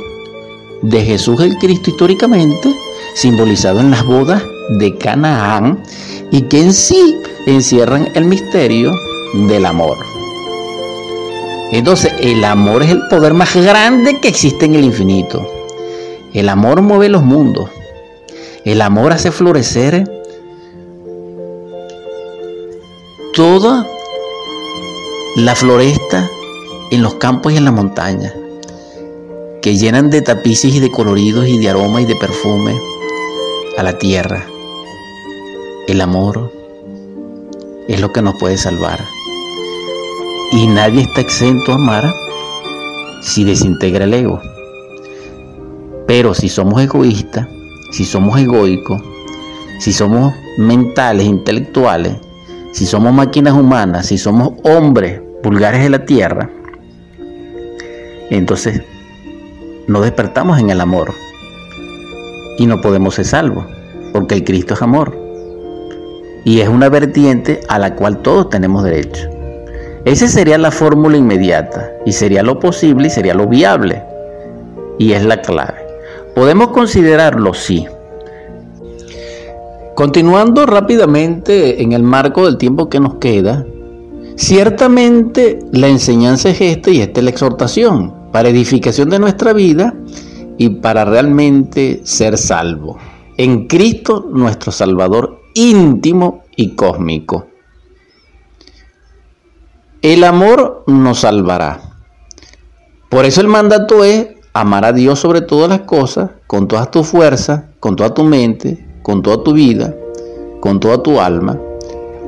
de 0.82 1.02
Jesús 1.02 1.40
el 1.40 1.56
Cristo 1.56 1.90
históricamente, 1.90 2.74
simbolizado 3.14 3.80
en 3.80 3.90
las 3.90 4.04
bodas 4.04 4.42
de 4.78 4.96
Canaán 4.96 5.82
y 6.30 6.42
que 6.42 6.60
en 6.60 6.72
sí 6.72 7.16
encierran 7.46 8.08
el 8.14 8.24
misterio 8.24 8.92
del 9.48 9.66
amor. 9.66 9.96
Entonces, 11.72 12.12
el 12.20 12.44
amor 12.44 12.82
es 12.82 12.90
el 12.90 13.02
poder 13.08 13.32
más 13.32 13.54
grande 13.54 14.18
que 14.20 14.28
existe 14.28 14.64
en 14.64 14.74
el 14.74 14.84
infinito. 14.84 15.46
El 16.32 16.48
amor 16.48 16.82
mueve 16.82 17.08
los 17.08 17.22
mundos. 17.22 17.70
El 18.64 18.82
amor 18.82 19.12
hace 19.12 19.30
florecer 19.30 20.04
toda 23.32 23.86
la 25.36 25.54
floresta 25.54 26.28
en 26.90 27.02
los 27.02 27.14
campos 27.14 27.52
y 27.52 27.56
en 27.56 27.64
la 27.64 27.70
montaña, 27.70 28.34
que 29.62 29.76
llenan 29.76 30.10
de 30.10 30.22
tapices 30.22 30.74
y 30.74 30.80
de 30.80 30.90
coloridos 30.90 31.46
y 31.46 31.58
de 31.58 31.70
aroma 31.70 32.02
y 32.02 32.04
de 32.04 32.16
perfume 32.16 32.76
a 33.78 33.82
la 33.82 33.96
tierra. 33.96 34.44
El 35.90 36.00
amor 36.02 36.52
es 37.88 38.00
lo 38.00 38.12
que 38.12 38.22
nos 38.22 38.36
puede 38.36 38.56
salvar. 38.56 39.00
Y 40.52 40.68
nadie 40.68 41.00
está 41.00 41.20
exento 41.20 41.72
a 41.72 41.74
amar 41.74 42.04
si 43.22 43.42
desintegra 43.42 44.04
el 44.04 44.14
ego. 44.14 44.40
Pero 46.06 46.32
si 46.32 46.48
somos 46.48 46.80
egoístas, 46.80 47.48
si 47.90 48.04
somos 48.04 48.38
egoicos, 48.38 49.02
si 49.80 49.92
somos 49.92 50.32
mentales, 50.58 51.26
intelectuales, 51.26 52.18
si 52.72 52.86
somos 52.86 53.12
máquinas 53.12 53.54
humanas, 53.54 54.06
si 54.06 54.16
somos 54.16 54.52
hombres 54.62 55.20
vulgares 55.42 55.82
de 55.82 55.90
la 55.90 56.04
tierra, 56.04 56.48
entonces 58.30 58.80
no 59.88 60.02
despertamos 60.02 60.60
en 60.60 60.70
el 60.70 60.80
amor 60.80 61.12
y 62.58 62.66
no 62.66 62.80
podemos 62.80 63.16
ser 63.16 63.24
salvos, 63.24 63.66
porque 64.12 64.36
el 64.36 64.44
Cristo 64.44 64.74
es 64.74 64.82
amor. 64.82 65.19
Y 66.44 66.60
es 66.60 66.68
una 66.68 66.88
vertiente 66.88 67.60
a 67.68 67.78
la 67.78 67.94
cual 67.94 68.18
todos 68.22 68.50
tenemos 68.50 68.84
derecho. 68.84 69.28
Esa 70.04 70.28
sería 70.28 70.56
la 70.56 70.70
fórmula 70.70 71.16
inmediata 71.16 71.90
y 72.06 72.12
sería 72.12 72.42
lo 72.42 72.58
posible 72.58 73.08
y 73.08 73.10
sería 73.10 73.34
lo 73.34 73.46
viable. 73.46 74.02
Y 74.98 75.12
es 75.12 75.24
la 75.24 75.42
clave. 75.42 75.74
Podemos 76.34 76.68
considerarlo, 76.68 77.52
sí. 77.52 77.86
Continuando 79.94 80.64
rápidamente 80.64 81.82
en 81.82 81.92
el 81.92 82.02
marco 82.02 82.46
del 82.46 82.56
tiempo 82.56 82.88
que 82.88 83.00
nos 83.00 83.16
queda, 83.16 83.66
ciertamente 84.36 85.58
la 85.72 85.88
enseñanza 85.88 86.48
es 86.48 86.60
esta 86.60 86.90
y 86.90 87.02
esta 87.02 87.20
es 87.20 87.24
la 87.24 87.30
exhortación 87.30 88.14
para 88.32 88.48
edificación 88.48 89.10
de 89.10 89.18
nuestra 89.18 89.52
vida 89.52 89.94
y 90.56 90.70
para 90.70 91.04
realmente 91.04 92.00
ser 92.04 92.38
salvo. 92.38 92.98
En 93.42 93.68
Cristo 93.68 94.26
nuestro 94.30 94.70
Salvador 94.70 95.40
íntimo 95.54 96.42
y 96.56 96.74
cósmico. 96.74 97.46
El 100.02 100.24
amor 100.24 100.84
nos 100.86 101.20
salvará. 101.20 101.80
Por 103.08 103.24
eso 103.24 103.40
el 103.40 103.46
mandato 103.48 104.04
es 104.04 104.28
amar 104.52 104.84
a 104.84 104.92
Dios 104.92 105.20
sobre 105.20 105.40
todas 105.40 105.70
las 105.70 105.80
cosas, 105.80 106.32
con 106.46 106.68
todas 106.68 106.90
tus 106.90 107.06
fuerzas, 107.06 107.62
con 107.80 107.96
toda 107.96 108.12
tu 108.12 108.24
mente, 108.24 108.86
con 109.02 109.22
toda 109.22 109.42
tu 109.42 109.54
vida, 109.54 109.96
con 110.60 110.78
toda 110.78 111.02
tu 111.02 111.18
alma, 111.18 111.58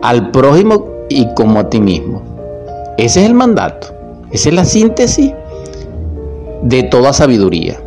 al 0.00 0.30
prójimo 0.30 1.04
y 1.10 1.28
como 1.34 1.60
a 1.60 1.68
ti 1.68 1.78
mismo. 1.78 2.22
Ese 2.96 3.20
es 3.20 3.26
el 3.26 3.34
mandato. 3.34 3.88
Esa 4.30 4.48
es 4.48 4.54
la 4.54 4.64
síntesis 4.64 5.30
de 6.62 6.84
toda 6.84 7.12
sabiduría, 7.12 7.78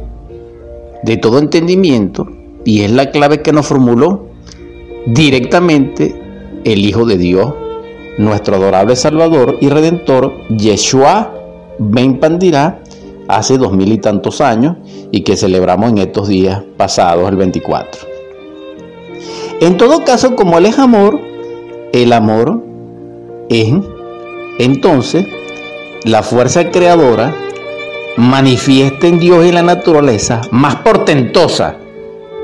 de 1.01 1.17
todo 1.17 1.39
entendimiento, 1.39 2.27
y 2.65 2.81
es 2.81 2.91
la 2.91 3.11
clave 3.11 3.41
que 3.41 3.53
nos 3.53 3.67
formuló 3.67 4.27
directamente 5.05 6.19
el 6.65 6.83
Hijo 6.83 7.05
de 7.05 7.17
Dios, 7.17 7.53
nuestro 8.17 8.55
adorable 8.55 8.95
Salvador 8.95 9.57
y 9.61 9.69
Redentor, 9.69 10.33
Yeshua 10.49 11.31
Ben 11.77 12.19
Pandirá, 12.19 12.81
hace 13.27 13.57
dos 13.57 13.71
mil 13.71 13.91
y 13.91 13.99
tantos 13.99 14.41
años 14.41 14.77
y 15.11 15.21
que 15.21 15.37
celebramos 15.37 15.91
en 15.91 15.99
estos 15.99 16.27
días 16.27 16.63
pasados, 16.75 17.29
el 17.29 17.35
24. 17.35 18.01
En 19.61 19.77
todo 19.77 20.03
caso, 20.03 20.35
como 20.35 20.57
Él 20.57 20.65
es 20.65 20.79
amor, 20.79 21.19
el 21.93 22.11
amor 22.13 22.63
es 23.49 23.73
entonces 24.57 25.25
la 26.03 26.23
fuerza 26.23 26.71
creadora 26.71 27.35
manifiesta 28.17 29.07
en 29.07 29.19
Dios 29.19 29.45
y 29.45 29.51
la 29.51 29.61
naturaleza 29.61 30.41
más 30.51 30.77
portentosa 30.77 31.77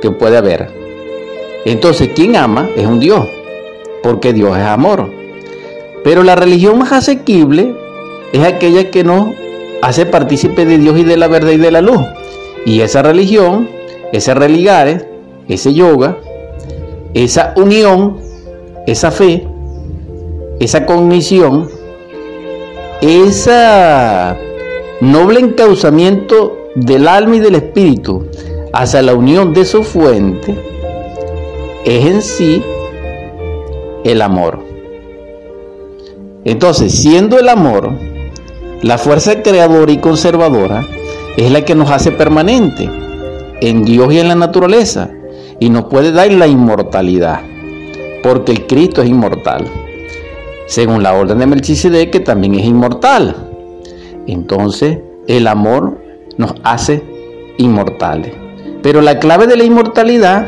que 0.02 0.12
puede 0.12 0.38
haber. 0.38 0.70
Entonces, 1.66 2.10
quien 2.16 2.36
ama 2.36 2.70
es 2.76 2.86
un 2.86 3.00
Dios, 3.00 3.28
porque 4.04 4.34
Dios 4.34 4.58
es 4.58 4.64
amor. 4.64 5.10
Pero 6.04 6.24
la 6.24 6.36
religión 6.36 6.80
más 6.80 6.92
asequible 6.92 7.76
es 8.34 8.44
aquella 8.44 8.90
que 8.90 9.04
nos 9.04 9.30
hace 9.82 10.06
partícipe 10.06 10.66
de 10.66 10.78
Dios 10.78 10.98
y 10.98 11.04
de 11.04 11.18
la 11.18 11.28
verdad 11.28 11.52
y 11.52 11.58
de 11.58 11.72
la 11.72 11.82
luz. 11.82 12.02
Y 12.66 12.82
esa 12.82 13.02
religión, 13.04 13.70
ese 14.12 14.34
religares, 14.34 15.06
ese 15.48 15.74
yoga, 15.74 16.18
esa 17.14 17.54
unión, 17.56 18.18
esa 18.88 19.12
fe, 19.12 19.48
esa 20.60 20.86
cognición, 20.86 21.70
ese 23.02 23.52
noble 25.02 25.40
encauzamiento 25.40 26.58
del 26.76 27.08
alma 27.08 27.36
y 27.36 27.40
del 27.40 27.56
espíritu 27.56 28.26
hacia 28.74 29.02
la 29.02 29.14
unión 29.14 29.54
de 29.54 29.66
su 29.66 29.84
fuente, 29.84 30.56
es 31.86 32.06
en 32.06 32.22
sí 32.22 32.64
el 34.04 34.22
amor. 34.22 34.60
Entonces, 36.44 36.94
siendo 36.94 37.38
el 37.38 37.50
amor 37.50 37.92
La 38.82 38.98
fuerza 38.98 39.44
creadora 39.44 39.92
y 39.92 40.00
conservadora 40.00 40.88
es 41.38 41.52
la 41.52 41.64
que 41.64 41.76
nos 41.76 41.92
hace 41.92 42.12
permanente 42.12 42.90
en 43.62 43.84
Dios 43.84 44.12
y 44.12 44.20
en 44.20 44.28
la 44.28 44.34
naturaleza 44.34 45.12
y 45.60 45.70
nos 45.70 45.86
puede 45.86 46.12
dar 46.12 46.32
la 46.32 46.48
inmortalidad, 46.48 47.42
porque 48.24 48.54
el 48.54 48.66
Cristo 48.66 49.04
es 49.04 49.10
inmortal, 49.10 49.68
según 50.66 51.04
la 51.04 51.14
orden 51.14 51.38
de 51.38 51.46
Melchizedek 51.46 52.10
que 52.10 52.22
también 52.22 52.56
es 52.56 52.66
inmortal. 52.66 53.36
Entonces, 54.26 54.98
el 55.28 55.46
amor 55.46 56.02
nos 56.38 56.56
hace 56.64 57.04
inmortales. 57.60 58.41
Pero 58.82 59.02
la 59.02 59.20
clave 59.20 59.48
de 59.48 59.58
la 59.58 59.64
inmortalidad 59.64 60.48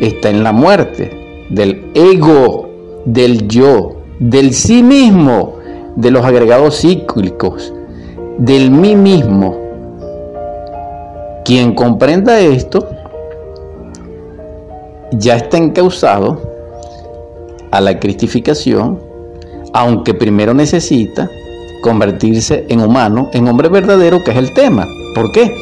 está 0.00 0.30
en 0.30 0.44
la 0.44 0.52
muerte 0.52 1.46
del 1.48 1.84
ego, 1.94 2.68
del 3.04 3.48
yo, 3.48 3.96
del 4.18 4.52
sí 4.52 4.82
mismo, 4.82 5.56
de 5.96 6.10
los 6.10 6.24
agregados 6.24 6.80
cíclicos, 6.80 7.72
del 8.38 8.70
mí 8.70 8.96
mismo. 8.96 9.56
Quien 11.44 11.74
comprenda 11.74 12.40
esto 12.40 12.88
ya 15.12 15.36
está 15.36 15.58
encausado 15.58 16.40
a 17.70 17.80
la 17.80 17.98
cristificación, 18.00 18.98
aunque 19.72 20.14
primero 20.14 20.54
necesita 20.54 21.28
convertirse 21.82 22.64
en 22.68 22.80
humano, 22.80 23.28
en 23.32 23.46
hombre 23.46 23.68
verdadero, 23.68 24.22
que 24.24 24.30
es 24.30 24.36
el 24.38 24.54
tema. 24.54 24.86
¿Por 25.14 25.30
qué? 25.32 25.54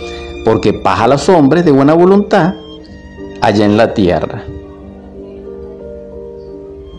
Porque 0.44 0.72
paz 0.72 1.00
a 1.00 1.08
los 1.08 1.28
hombres 1.28 1.64
de 1.64 1.72
buena 1.72 1.94
voluntad 1.94 2.54
allá 3.40 3.64
en 3.64 3.76
la 3.76 3.94
tierra. 3.94 4.44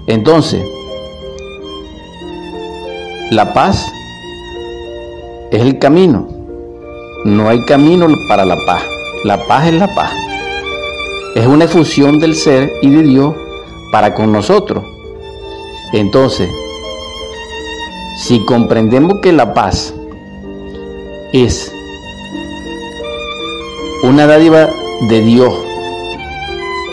Entonces, 0.07 0.63
la 3.31 3.53
paz 3.53 3.91
es 5.51 5.61
el 5.61 5.79
camino. 5.79 6.27
No 7.25 7.47
hay 7.49 7.63
camino 7.65 8.07
para 8.27 8.45
la 8.45 8.57
paz. 8.65 8.83
La 9.23 9.45
paz 9.47 9.67
es 9.67 9.73
la 9.73 9.93
paz. 9.95 10.11
Es 11.35 11.47
una 11.47 11.65
efusión 11.65 12.19
del 12.19 12.35
ser 12.35 12.71
y 12.81 12.89
de 12.89 13.03
Dios 13.03 13.33
para 13.91 14.13
con 14.13 14.31
nosotros. 14.31 14.83
Entonces, 15.93 16.49
si 18.17 18.39
comprendemos 18.45 19.19
que 19.21 19.31
la 19.31 19.53
paz 19.53 19.93
es 21.31 21.73
una 24.03 24.27
dádiva 24.27 24.69
de 25.07 25.21
Dios 25.21 25.53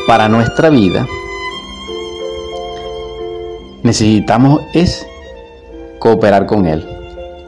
para 0.07 0.29
nuestra 0.29 0.71
vida, 0.71 1.09
necesitamos 3.83 4.61
es 4.75 5.07
cooperar 5.99 6.47
con 6.47 6.67
Él, 6.67 6.87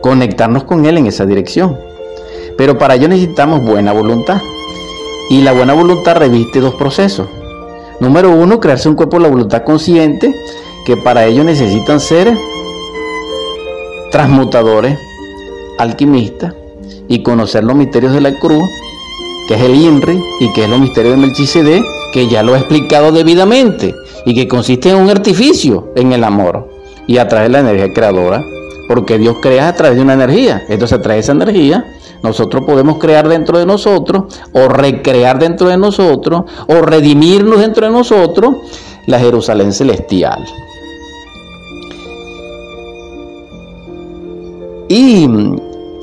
conectarnos 0.01 0.65
con 0.65 0.85
Él 0.85 0.99
en 0.99 1.07
esa 1.07 1.27
dirección. 1.27 1.79
Pero 2.59 2.77
para 2.77 2.97
ello 2.97 3.09
necesitamos 3.09 3.65
buena 3.65 3.93
voluntad. 3.93 4.43
Y 5.31 5.43
la 5.43 5.53
buena 5.53 5.73
voluntad 5.73 6.17
reviste 6.17 6.61
dos 6.61 6.75
procesos. 6.75 7.29
Número 8.01 8.31
uno, 8.31 8.59
crearse 8.59 8.89
un 8.89 8.97
cuerpo 8.97 9.17
de 9.17 9.23
la 9.23 9.29
voluntad 9.29 9.63
consciente, 9.63 10.35
que 10.85 10.97
para 10.97 11.25
ello 11.25 11.45
necesitan 11.45 12.01
ser 12.01 12.37
transmutadores, 14.11 14.99
alquimistas, 15.79 16.53
y 17.09 17.23
conocer 17.23 17.65
los 17.65 17.77
misterios 17.77 18.13
de 18.13 18.21
la 18.21 18.39
cruz, 18.39 18.63
es 19.55 19.63
el 19.63 19.75
INRI, 19.75 20.21
y 20.41 20.53
que 20.53 20.65
es 20.65 20.71
los 20.71 20.81
misterios 20.81 21.17
de 21.17 21.21
Melchizedek, 21.21 21.83
que 22.13 22.29
ya 22.29 22.43
lo 22.43 22.55
he 22.55 22.59
explicado 22.59 23.13
debidamente, 23.13 23.95
y 24.25 24.35
que 24.35 24.49
consiste 24.49 24.91
en 24.91 24.97
un 24.97 25.11
artificio 25.11 25.93
en 25.97 26.13
el 26.13 26.25
amor 26.25 26.69
y 27.07 27.19
a 27.19 27.29
través 27.29 27.49
de 27.49 27.53
la 27.53 27.61
energía 27.61 27.93
creadora, 27.93 28.45
porque 28.89 29.19
Dios 29.19 29.37
crea 29.41 29.69
a 29.69 29.75
través 29.75 29.97
de 29.97 30.03
una 30.03 30.15
energía. 30.15 30.63
Entonces 30.69 30.99
a 30.99 31.03
través 31.03 31.27
de 31.27 31.33
esa 31.33 31.33
energía 31.33 31.85
nosotros 32.23 32.65
podemos 32.65 32.99
crear 32.99 33.29
dentro 33.29 33.59
de 33.59 33.67
nosotros 33.67 34.25
o 34.53 34.69
recrear 34.69 35.39
dentro 35.39 35.69
de 35.69 35.77
nosotros 35.77 36.43
o 36.69 36.75
redimirnos 36.83 37.61
dentro 37.61 37.87
de 37.87 37.93
nosotros 37.93 38.55
la 39.07 39.19
Jerusalén 39.19 39.73
celestial. 39.73 40.45
Y 44.89 45.29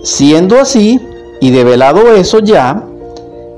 siendo 0.03 0.59
así 0.59 0.99
y 1.39 1.51
develado 1.51 2.13
eso 2.13 2.39
ya, 2.39 2.83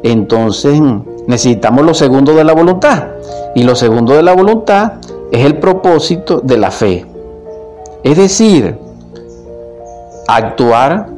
entonces 0.03 0.81
necesitamos 1.27 1.85
lo 1.85 1.93
segundo 1.93 2.33
de 2.33 2.43
la 2.43 2.53
voluntad. 2.53 3.07
Y 3.55 3.63
lo 3.63 3.75
segundo 3.75 4.13
de 4.13 4.23
la 4.23 4.33
voluntad 4.33 4.93
es 5.31 5.45
el 5.45 5.57
propósito 5.57 6.39
de 6.41 6.57
la 6.57 6.71
fe. 6.71 7.05
Es 8.03 8.17
decir, 8.17 8.77
actuar 10.27 11.09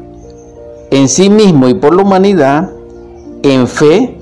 en 0.89 1.07
sí 1.07 1.29
mismo 1.29 1.67
y 1.67 1.73
por 1.75 1.95
la 1.95 2.03
humanidad 2.03 2.69
en 3.43 3.67
fe 3.67 4.17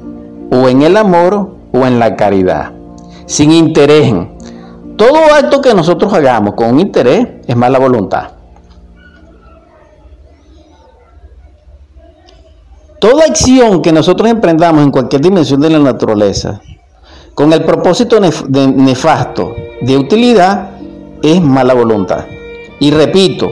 o 0.51 0.67
en 0.67 0.81
el 0.81 0.97
amor 0.97 1.49
o 1.73 1.85
en 1.85 1.99
la 1.99 2.15
caridad, 2.15 2.71
sin 3.25 3.51
interés. 3.51 4.13
Todo 4.97 5.17
acto 5.33 5.61
que 5.61 5.73
nosotros 5.73 6.13
hagamos 6.13 6.53
con 6.55 6.79
interés 6.79 7.27
es 7.47 7.55
mala 7.55 7.79
voluntad. 7.79 8.40
Toda 13.01 13.25
acción 13.25 13.81
que 13.81 13.91
nosotros 13.91 14.29
emprendamos 14.29 14.83
en 14.83 14.91
cualquier 14.91 15.23
dimensión 15.23 15.59
de 15.59 15.71
la 15.71 15.79
naturaleza, 15.79 16.61
con 17.33 17.51
el 17.51 17.63
propósito 17.63 18.19
nefasto 18.19 19.55
de 19.81 19.97
utilidad, 19.97 20.69
es 21.23 21.41
mala 21.41 21.73
voluntad. 21.73 22.25
Y 22.79 22.91
repito, 22.91 23.49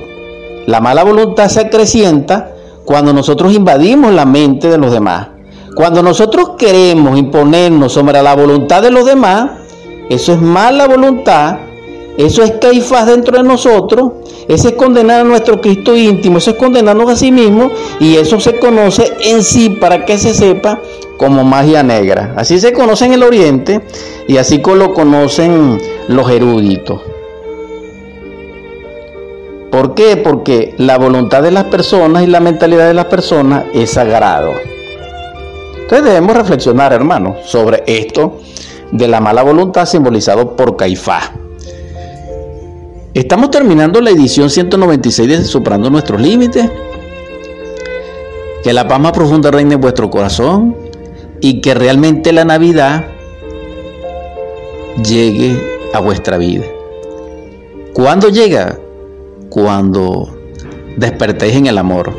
la 0.67 0.79
mala 0.79 1.03
voluntad 1.03 1.47
se 1.47 1.61
acrecienta 1.61 2.51
cuando 2.85 3.11
nosotros 3.11 3.51
invadimos 3.51 4.13
la 4.13 4.27
mente 4.27 4.69
de 4.69 4.77
los 4.77 4.91
demás. 4.91 5.29
Cuando 5.75 6.03
nosotros 6.03 6.51
queremos 6.55 7.17
imponernos 7.17 7.91
sobre 7.91 8.21
la 8.21 8.35
voluntad 8.35 8.83
de 8.83 8.91
los 8.91 9.07
demás, 9.07 9.49
eso 10.11 10.31
es 10.31 10.39
mala 10.39 10.87
voluntad, 10.87 11.57
eso 12.19 12.43
es 12.43 12.51
caifás 12.59 13.05
dentro 13.05 13.37
de 13.37 13.43
nosotros, 13.43 14.11
eso 14.49 14.67
es 14.67 14.73
condenar 14.73 15.21
a 15.21 15.23
nuestro 15.23 15.61
Cristo 15.61 15.95
íntimo, 15.95 16.39
eso 16.39 16.51
es 16.51 16.57
condenarnos 16.57 17.09
a 17.09 17.15
sí 17.15 17.31
mismo 17.31 17.71
y 18.01 18.17
eso 18.17 18.41
se 18.41 18.59
conoce 18.59 19.13
en 19.21 19.41
sí 19.41 19.69
para 19.69 20.03
que 20.03 20.17
se 20.17 20.33
sepa 20.33 20.81
como 21.15 21.45
magia 21.45 21.81
negra. 21.81 22.33
Así 22.35 22.59
se 22.59 22.73
conoce 22.73 23.05
en 23.05 23.13
el 23.13 23.23
Oriente 23.23 23.79
y 24.27 24.35
así 24.35 24.61
lo 24.61 24.93
conocen 24.93 25.79
los 26.09 26.29
eruditos. 26.29 26.99
¿Por 29.71 29.93
qué? 29.93 30.17
Porque 30.17 30.75
la 30.77 30.97
voluntad 30.97 31.41
de 31.41 31.51
las 31.51 31.63
personas 31.65 32.23
y 32.23 32.27
la 32.27 32.41
mentalidad 32.41 32.89
de 32.89 32.95
las 32.95 33.05
personas 33.05 33.63
es 33.73 33.91
sagrado. 33.91 34.51
Entonces 35.83 36.03
debemos 36.03 36.35
reflexionar, 36.35 36.91
hermanos, 36.91 37.37
sobre 37.45 37.81
esto 37.87 38.39
de 38.91 39.07
la 39.07 39.21
mala 39.21 39.41
voluntad 39.41 39.85
simbolizado 39.85 40.57
por 40.57 40.75
Caifás. 40.75 41.31
Estamos 43.13 43.51
terminando 43.51 44.01
la 44.01 44.11
edición 44.11 44.49
196 44.49 45.29
de 45.29 45.43
Soprando 45.43 45.89
nuestros 45.89 46.21
límites. 46.21 46.69
Que 48.63 48.73
la 48.73 48.87
paz 48.87 48.99
más 48.99 49.11
profunda 49.13 49.51
reine 49.51 49.75
en 49.75 49.81
vuestro 49.81 50.09
corazón 50.09 50.75
y 51.41 51.61
que 51.61 51.73
realmente 51.73 52.33
la 52.33 52.45
Navidad 52.45 53.05
llegue 55.03 55.57
a 55.93 55.99
vuestra 55.99 56.37
vida. 56.37 56.65
¿Cuándo 57.93 58.29
llega? 58.29 58.79
cuando 59.49 60.29
despertéis 60.95 61.55
en 61.55 61.67
el 61.67 61.77
amor. 61.77 62.13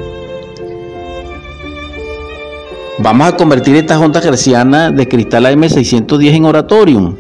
Vamos 2.99 3.29
a 3.29 3.37
convertir 3.37 3.77
esta 3.77 3.97
junta 3.97 4.21
gerciana 4.21 4.91
de 4.91 5.09
cristal 5.09 5.47
AM610 5.47 6.35
en 6.35 6.45
oratorium. 6.45 7.17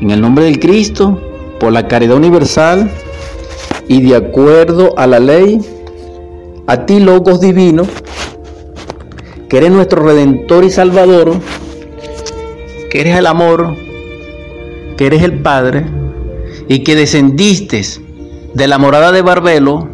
En 0.00 0.10
el 0.10 0.20
nombre 0.20 0.44
del 0.44 0.58
Cristo, 0.58 1.18
por 1.60 1.72
la 1.72 1.86
caridad 1.86 2.16
universal 2.16 2.90
y 3.86 4.00
de 4.02 4.16
acuerdo 4.16 4.98
a 4.98 5.06
la 5.06 5.20
ley, 5.20 5.60
a 6.66 6.86
ti, 6.86 6.98
Logos 6.98 7.40
Divino, 7.40 7.84
que 9.48 9.58
eres 9.58 9.70
nuestro 9.70 10.02
Redentor 10.02 10.64
y 10.64 10.70
Salvador, 10.70 11.34
que 12.90 13.00
eres 13.00 13.16
el 13.16 13.26
amor, 13.26 13.76
que 14.96 15.06
eres 15.06 15.22
el 15.22 15.40
Padre 15.40 15.84
y 16.66 16.82
que 16.82 16.96
descendiste 16.96 17.82
de 18.54 18.66
la 18.66 18.78
morada 18.78 19.12
de 19.12 19.22
Barbelo, 19.22 19.88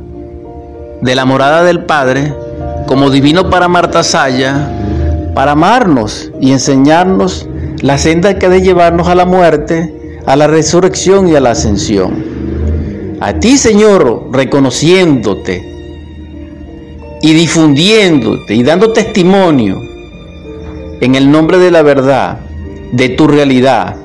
de 1.01 1.15
la 1.15 1.25
morada 1.25 1.65
del 1.65 1.85
Padre, 1.85 2.33
como 2.87 3.11
divino 3.11 3.51
para 3.51 3.67
Marta 3.67 4.03
Saya, 4.03 4.71
para 5.35 5.53
amarnos 5.53 6.31
y 6.41 6.53
enseñarnos 6.53 7.49
la 7.81 7.99
senda 7.99 8.39
que 8.39 8.47
ha 8.47 8.51
de 8.51 8.63
llevarnos 8.63 9.09
a 9.09 9.15
la 9.15 9.27
muerte, 9.27 10.06
a 10.27 10.37
la 10.37 10.47
resurrección 10.49 11.29
y 11.29 11.37
a 11.37 11.41
la 11.41 11.53
ascensión. 11.53 13.17
A 13.21 13.35
ti, 13.39 13.57
Señor, 13.57 14.29
reconociéndote 14.33 15.63
y 17.23 17.33
difundiéndote 17.33 18.55
y 18.55 18.63
dando 18.63 18.93
testimonio 18.93 19.81
en 21.01 21.15
el 21.15 21.31
nombre 21.31 21.59
de 21.59 21.71
la 21.71 21.83
verdad, 21.83 22.41
de 22.93 23.09
tu 23.11 23.27
realidad, 23.27 23.97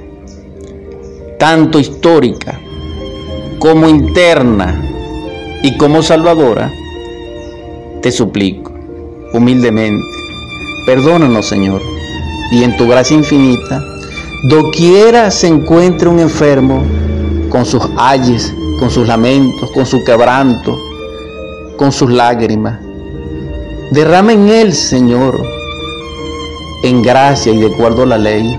tanto 1.40 1.80
histórica 1.80 2.60
como 3.60 3.88
interna 3.88 4.82
y 5.64 5.78
como 5.78 6.02
salvadora, 6.02 6.72
te 8.02 8.12
suplico, 8.12 8.74
humildemente, 9.34 10.06
perdónanos, 10.86 11.48
Señor, 11.48 11.82
y 12.52 12.64
en 12.64 12.76
tu 12.78 12.88
gracia 12.88 13.18
infinita, 13.18 13.84
doquiera 14.44 15.30
se 15.30 15.48
encuentre 15.48 16.10
un 16.10 16.20
enfermo 16.20 16.84
con 17.50 17.66
sus 17.66 17.84
ayes, 17.98 18.54
con 18.80 18.90
sus 18.90 19.08
lamentos, 19.08 19.70
con 19.72 19.86
su 19.86 20.04
quebranto, 20.04 20.78
con 21.78 21.92
sus 21.92 22.12
lágrimas, 22.12 22.80
derrama 23.92 24.34
en 24.34 24.50
él, 24.50 24.74
Señor, 24.74 25.40
en 26.84 27.04
gracia 27.04 27.52
y 27.52 27.60
de 27.60 27.74
acuerdo 27.74 28.04
a 28.04 28.08
la 28.08 28.18
ley, 28.18 28.58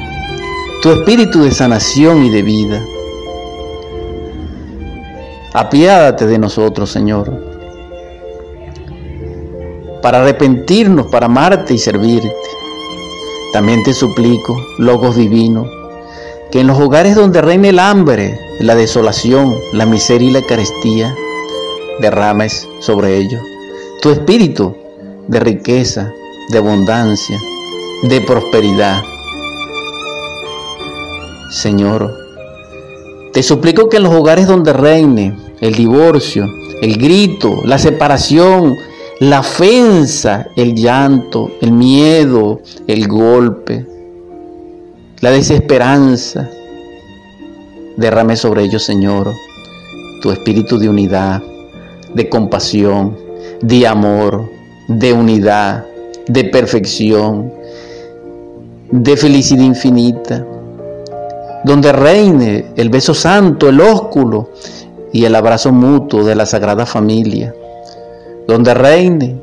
tu 0.83 0.91
espíritu 0.91 1.43
de 1.43 1.51
sanación 1.51 2.25
y 2.25 2.31
de 2.31 2.43
vida. 2.43 2.85
Apiádate 5.55 6.27
de 6.27 6.39
nosotros, 6.39 6.91
Señor, 6.91 7.31
para 10.01 10.23
arrepentirnos, 10.23 11.07
para 11.09 11.27
amarte 11.27 11.75
y 11.75 11.79
servirte. 11.79 12.33
También 13.53 13.83
te 13.83 13.93
suplico, 13.93 14.57
Logos 14.79 15.17
Divino, 15.17 15.67
que 16.51 16.61
en 16.61 16.67
los 16.67 16.79
hogares 16.79 17.15
donde 17.15 17.43
reine 17.43 17.71
el 17.71 17.79
hambre, 17.79 18.39
la 18.61 18.75
desolación, 18.75 19.55
la 19.73 19.87
miseria 19.87 20.29
y 20.29 20.33
la 20.33 20.43
carestía, 20.43 21.15
derrames 22.01 22.69
sobre 22.81 23.17
ellos 23.19 23.41
tu 24.03 24.11
espíritu 24.11 24.75
de 25.29 25.39
riqueza, 25.39 26.13
de 26.49 26.59
abundancia, 26.59 27.39
de 28.03 28.21
prosperidad. 28.21 29.01
Señor, 31.53 32.13
te 33.33 33.45
suplico 33.45 33.89
que 33.89 33.99
en 33.99 34.03
los 34.03 34.13
hogares 34.13 34.49
donde 34.49 34.73
reine 34.73 35.39
el 35.61 35.75
divorcio, 35.75 36.49
el 36.83 36.97
grito, 36.97 37.61
la 37.65 37.79
separación, 37.79 38.77
la 39.21 39.41
ofensa, 39.41 40.47
el 40.57 40.75
llanto, 40.75 41.51
el 41.61 41.73
miedo, 41.73 42.61
el 42.87 43.07
golpe, 43.07 43.87
la 45.21 45.31
desesperanza, 45.31 46.51
derrame 47.97 48.37
sobre 48.37 48.65
ellos, 48.65 48.83
Señor, 48.83 49.31
tu 50.23 50.31
espíritu 50.31 50.79
de 50.79 50.89
unidad, 50.89 51.43
de 52.15 52.29
compasión, 52.29 53.17
de 53.61 53.87
amor, 53.87 54.51
de 54.89 55.13
unidad, 55.13 55.87
de 56.27 56.45
perfección, 56.45 57.53
de 58.91 59.17
felicidad 59.17 59.63
infinita, 59.63 60.45
donde 61.65 61.93
reine 61.93 62.67
el 62.77 62.89
beso 62.89 63.15
santo, 63.15 63.69
el 63.69 63.81
ósculo 63.81 64.51
y 65.13 65.25
el 65.25 65.35
abrazo 65.35 65.73
mutuo 65.73 66.25
de 66.25 66.35
la 66.35 66.47
Sagrada 66.47 66.87
Familia, 66.87 67.55
donde 68.53 68.75
reine 68.75 69.41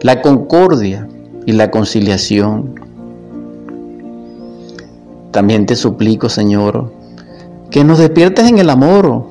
la 0.00 0.20
concordia 0.20 1.06
y 1.46 1.52
la 1.52 1.70
conciliación. 1.70 2.74
También 5.30 5.64
te 5.64 5.76
suplico, 5.76 6.28
Señor, 6.28 6.92
que 7.70 7.84
nos 7.84 7.98
despiertes 7.98 8.48
en 8.48 8.58
el 8.58 8.68
amor, 8.68 9.26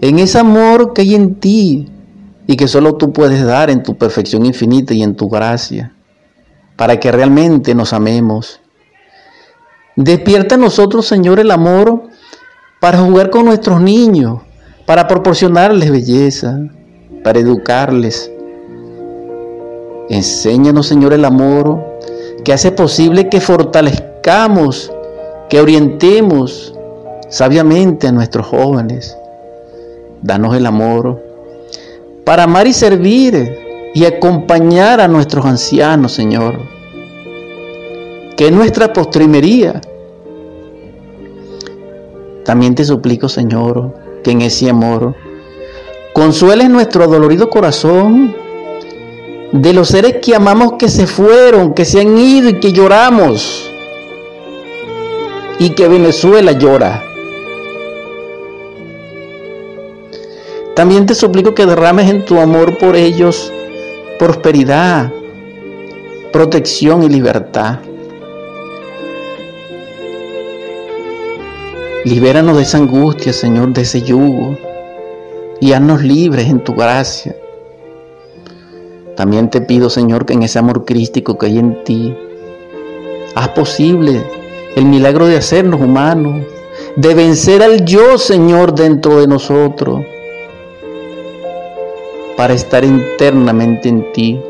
en 0.00 0.20
ese 0.20 0.38
amor 0.38 0.92
que 0.92 1.02
hay 1.02 1.16
en 1.16 1.34
ti, 1.34 1.88
y 2.46 2.56
que 2.56 2.68
solo 2.68 2.94
tú 2.94 3.12
puedes 3.12 3.44
dar 3.44 3.70
en 3.70 3.82
tu 3.82 3.96
perfección 3.96 4.46
infinita 4.46 4.94
y 4.94 5.02
en 5.02 5.16
tu 5.16 5.28
gracia, 5.28 5.92
para 6.76 7.00
que 7.00 7.10
realmente 7.10 7.74
nos 7.74 7.92
amemos. 7.92 8.60
Despierta 9.96 10.54
a 10.54 10.58
nosotros, 10.58 11.08
Señor, 11.08 11.40
el 11.40 11.50
amor 11.50 12.04
para 12.78 12.98
jugar 12.98 13.30
con 13.30 13.46
nuestros 13.46 13.80
niños, 13.80 14.42
para 14.86 15.08
proporcionarles 15.08 15.90
belleza, 15.90 16.60
para 17.28 17.40
educarles. 17.40 18.32
Enséñanos, 20.08 20.86
Señor, 20.86 21.12
el 21.12 21.26
amor 21.26 21.78
que 22.42 22.54
hace 22.54 22.72
posible 22.72 23.28
que 23.28 23.38
fortalezcamos, 23.38 24.90
que 25.50 25.60
orientemos 25.60 26.74
sabiamente 27.28 28.08
a 28.08 28.12
nuestros 28.12 28.46
jóvenes. 28.46 29.14
Danos 30.22 30.56
el 30.56 30.64
amor 30.64 31.22
para 32.24 32.44
amar 32.44 32.66
y 32.66 32.72
servir 32.72 33.58
y 33.92 34.06
acompañar 34.06 34.98
a 34.98 35.06
nuestros 35.06 35.44
ancianos, 35.44 36.12
Señor. 36.12 36.58
Que 38.38 38.50
nuestra 38.50 38.90
postrimería. 38.90 39.82
También 42.46 42.74
te 42.74 42.86
suplico, 42.86 43.28
Señor, 43.28 43.94
que 44.24 44.30
en 44.30 44.40
ese 44.40 44.70
amor 44.70 45.14
consueles 46.18 46.68
nuestro 46.68 47.06
dolorido 47.06 47.48
corazón 47.48 48.34
de 49.52 49.72
los 49.72 49.86
seres 49.86 50.16
que 50.20 50.34
amamos 50.34 50.72
que 50.76 50.88
se 50.88 51.06
fueron, 51.06 51.74
que 51.74 51.84
se 51.84 52.00
han 52.00 52.18
ido 52.18 52.48
y 52.48 52.54
que 52.54 52.72
lloramos. 52.72 53.70
Y 55.60 55.70
que 55.70 55.86
Venezuela 55.86 56.50
llora. 56.50 57.04
También 60.74 61.06
te 61.06 61.14
suplico 61.14 61.54
que 61.54 61.66
derrames 61.66 62.10
en 62.10 62.24
tu 62.24 62.40
amor 62.40 62.78
por 62.78 62.96
ellos 62.96 63.52
prosperidad, 64.18 65.12
protección 66.32 67.04
y 67.04 67.08
libertad. 67.08 67.78
Libéranos 72.04 72.56
de 72.56 72.64
esa 72.64 72.78
angustia, 72.78 73.32
Señor, 73.32 73.72
de 73.72 73.82
ese 73.82 74.02
yugo, 74.02 74.58
y 75.60 75.72
haznos 75.72 76.02
libres 76.02 76.48
en 76.48 76.62
tu 76.62 76.74
gracia. 76.74 77.36
También 79.16 79.50
te 79.50 79.60
pido, 79.60 79.90
Señor, 79.90 80.26
que 80.26 80.34
en 80.34 80.44
ese 80.44 80.58
amor 80.58 80.84
crístico 80.84 81.36
que 81.38 81.46
hay 81.46 81.58
en 81.58 81.82
ti, 81.84 82.16
haz 83.34 83.48
posible 83.48 84.22
el 84.76 84.84
milagro 84.84 85.26
de 85.26 85.36
hacernos 85.36 85.80
humanos, 85.80 86.44
de 86.96 87.14
vencer 87.14 87.62
al 87.62 87.84
yo, 87.84 88.18
Señor, 88.18 88.74
dentro 88.74 89.20
de 89.20 89.26
nosotros 89.26 90.04
para 92.36 92.54
estar 92.54 92.84
internamente 92.84 93.88
en 93.88 94.12
ti. 94.12 94.40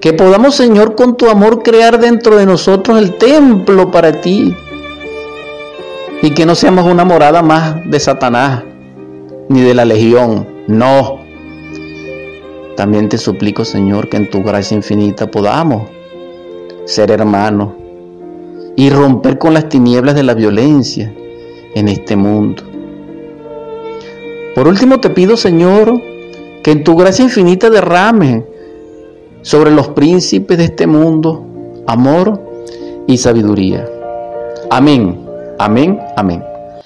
Que 0.00 0.12
podamos, 0.12 0.56
Señor, 0.56 0.96
con 0.96 1.16
tu 1.16 1.30
amor 1.30 1.62
crear 1.62 2.00
dentro 2.00 2.36
de 2.36 2.44
nosotros 2.44 2.98
el 2.98 3.14
templo 3.14 3.92
para 3.92 4.20
ti. 4.20 4.52
Y 6.22 6.30
que 6.32 6.44
no 6.44 6.56
seamos 6.56 6.86
una 6.86 7.04
morada 7.04 7.40
más 7.40 7.88
de 7.88 8.00
Satanás, 8.00 8.64
ni 9.48 9.62
de 9.62 9.74
la 9.74 9.84
legión. 9.84 10.46
No. 10.66 11.20
También 12.76 13.08
te 13.08 13.18
suplico, 13.18 13.64
Señor, 13.64 14.08
que 14.08 14.16
en 14.16 14.30
tu 14.30 14.42
gracia 14.42 14.76
infinita 14.76 15.30
podamos 15.30 15.88
ser 16.84 17.10
hermanos 17.10 17.70
y 18.76 18.90
romper 18.90 19.38
con 19.38 19.54
las 19.54 19.68
tinieblas 19.68 20.14
de 20.14 20.22
la 20.22 20.34
violencia 20.34 21.12
en 21.74 21.88
este 21.88 22.16
mundo. 22.16 22.62
Por 24.54 24.68
último 24.68 25.00
te 25.00 25.10
pido, 25.10 25.36
Señor, 25.36 26.00
que 26.62 26.70
en 26.70 26.84
tu 26.84 26.96
gracia 26.96 27.24
infinita 27.24 27.70
derrame 27.70 28.44
sobre 29.42 29.70
los 29.70 29.88
príncipes 29.88 30.58
de 30.58 30.64
este 30.64 30.86
mundo 30.86 31.46
amor 31.86 32.40
y 33.06 33.18
sabiduría. 33.18 33.88
Amén, 34.70 35.20
amén, 35.58 36.00
amén. 36.16 36.55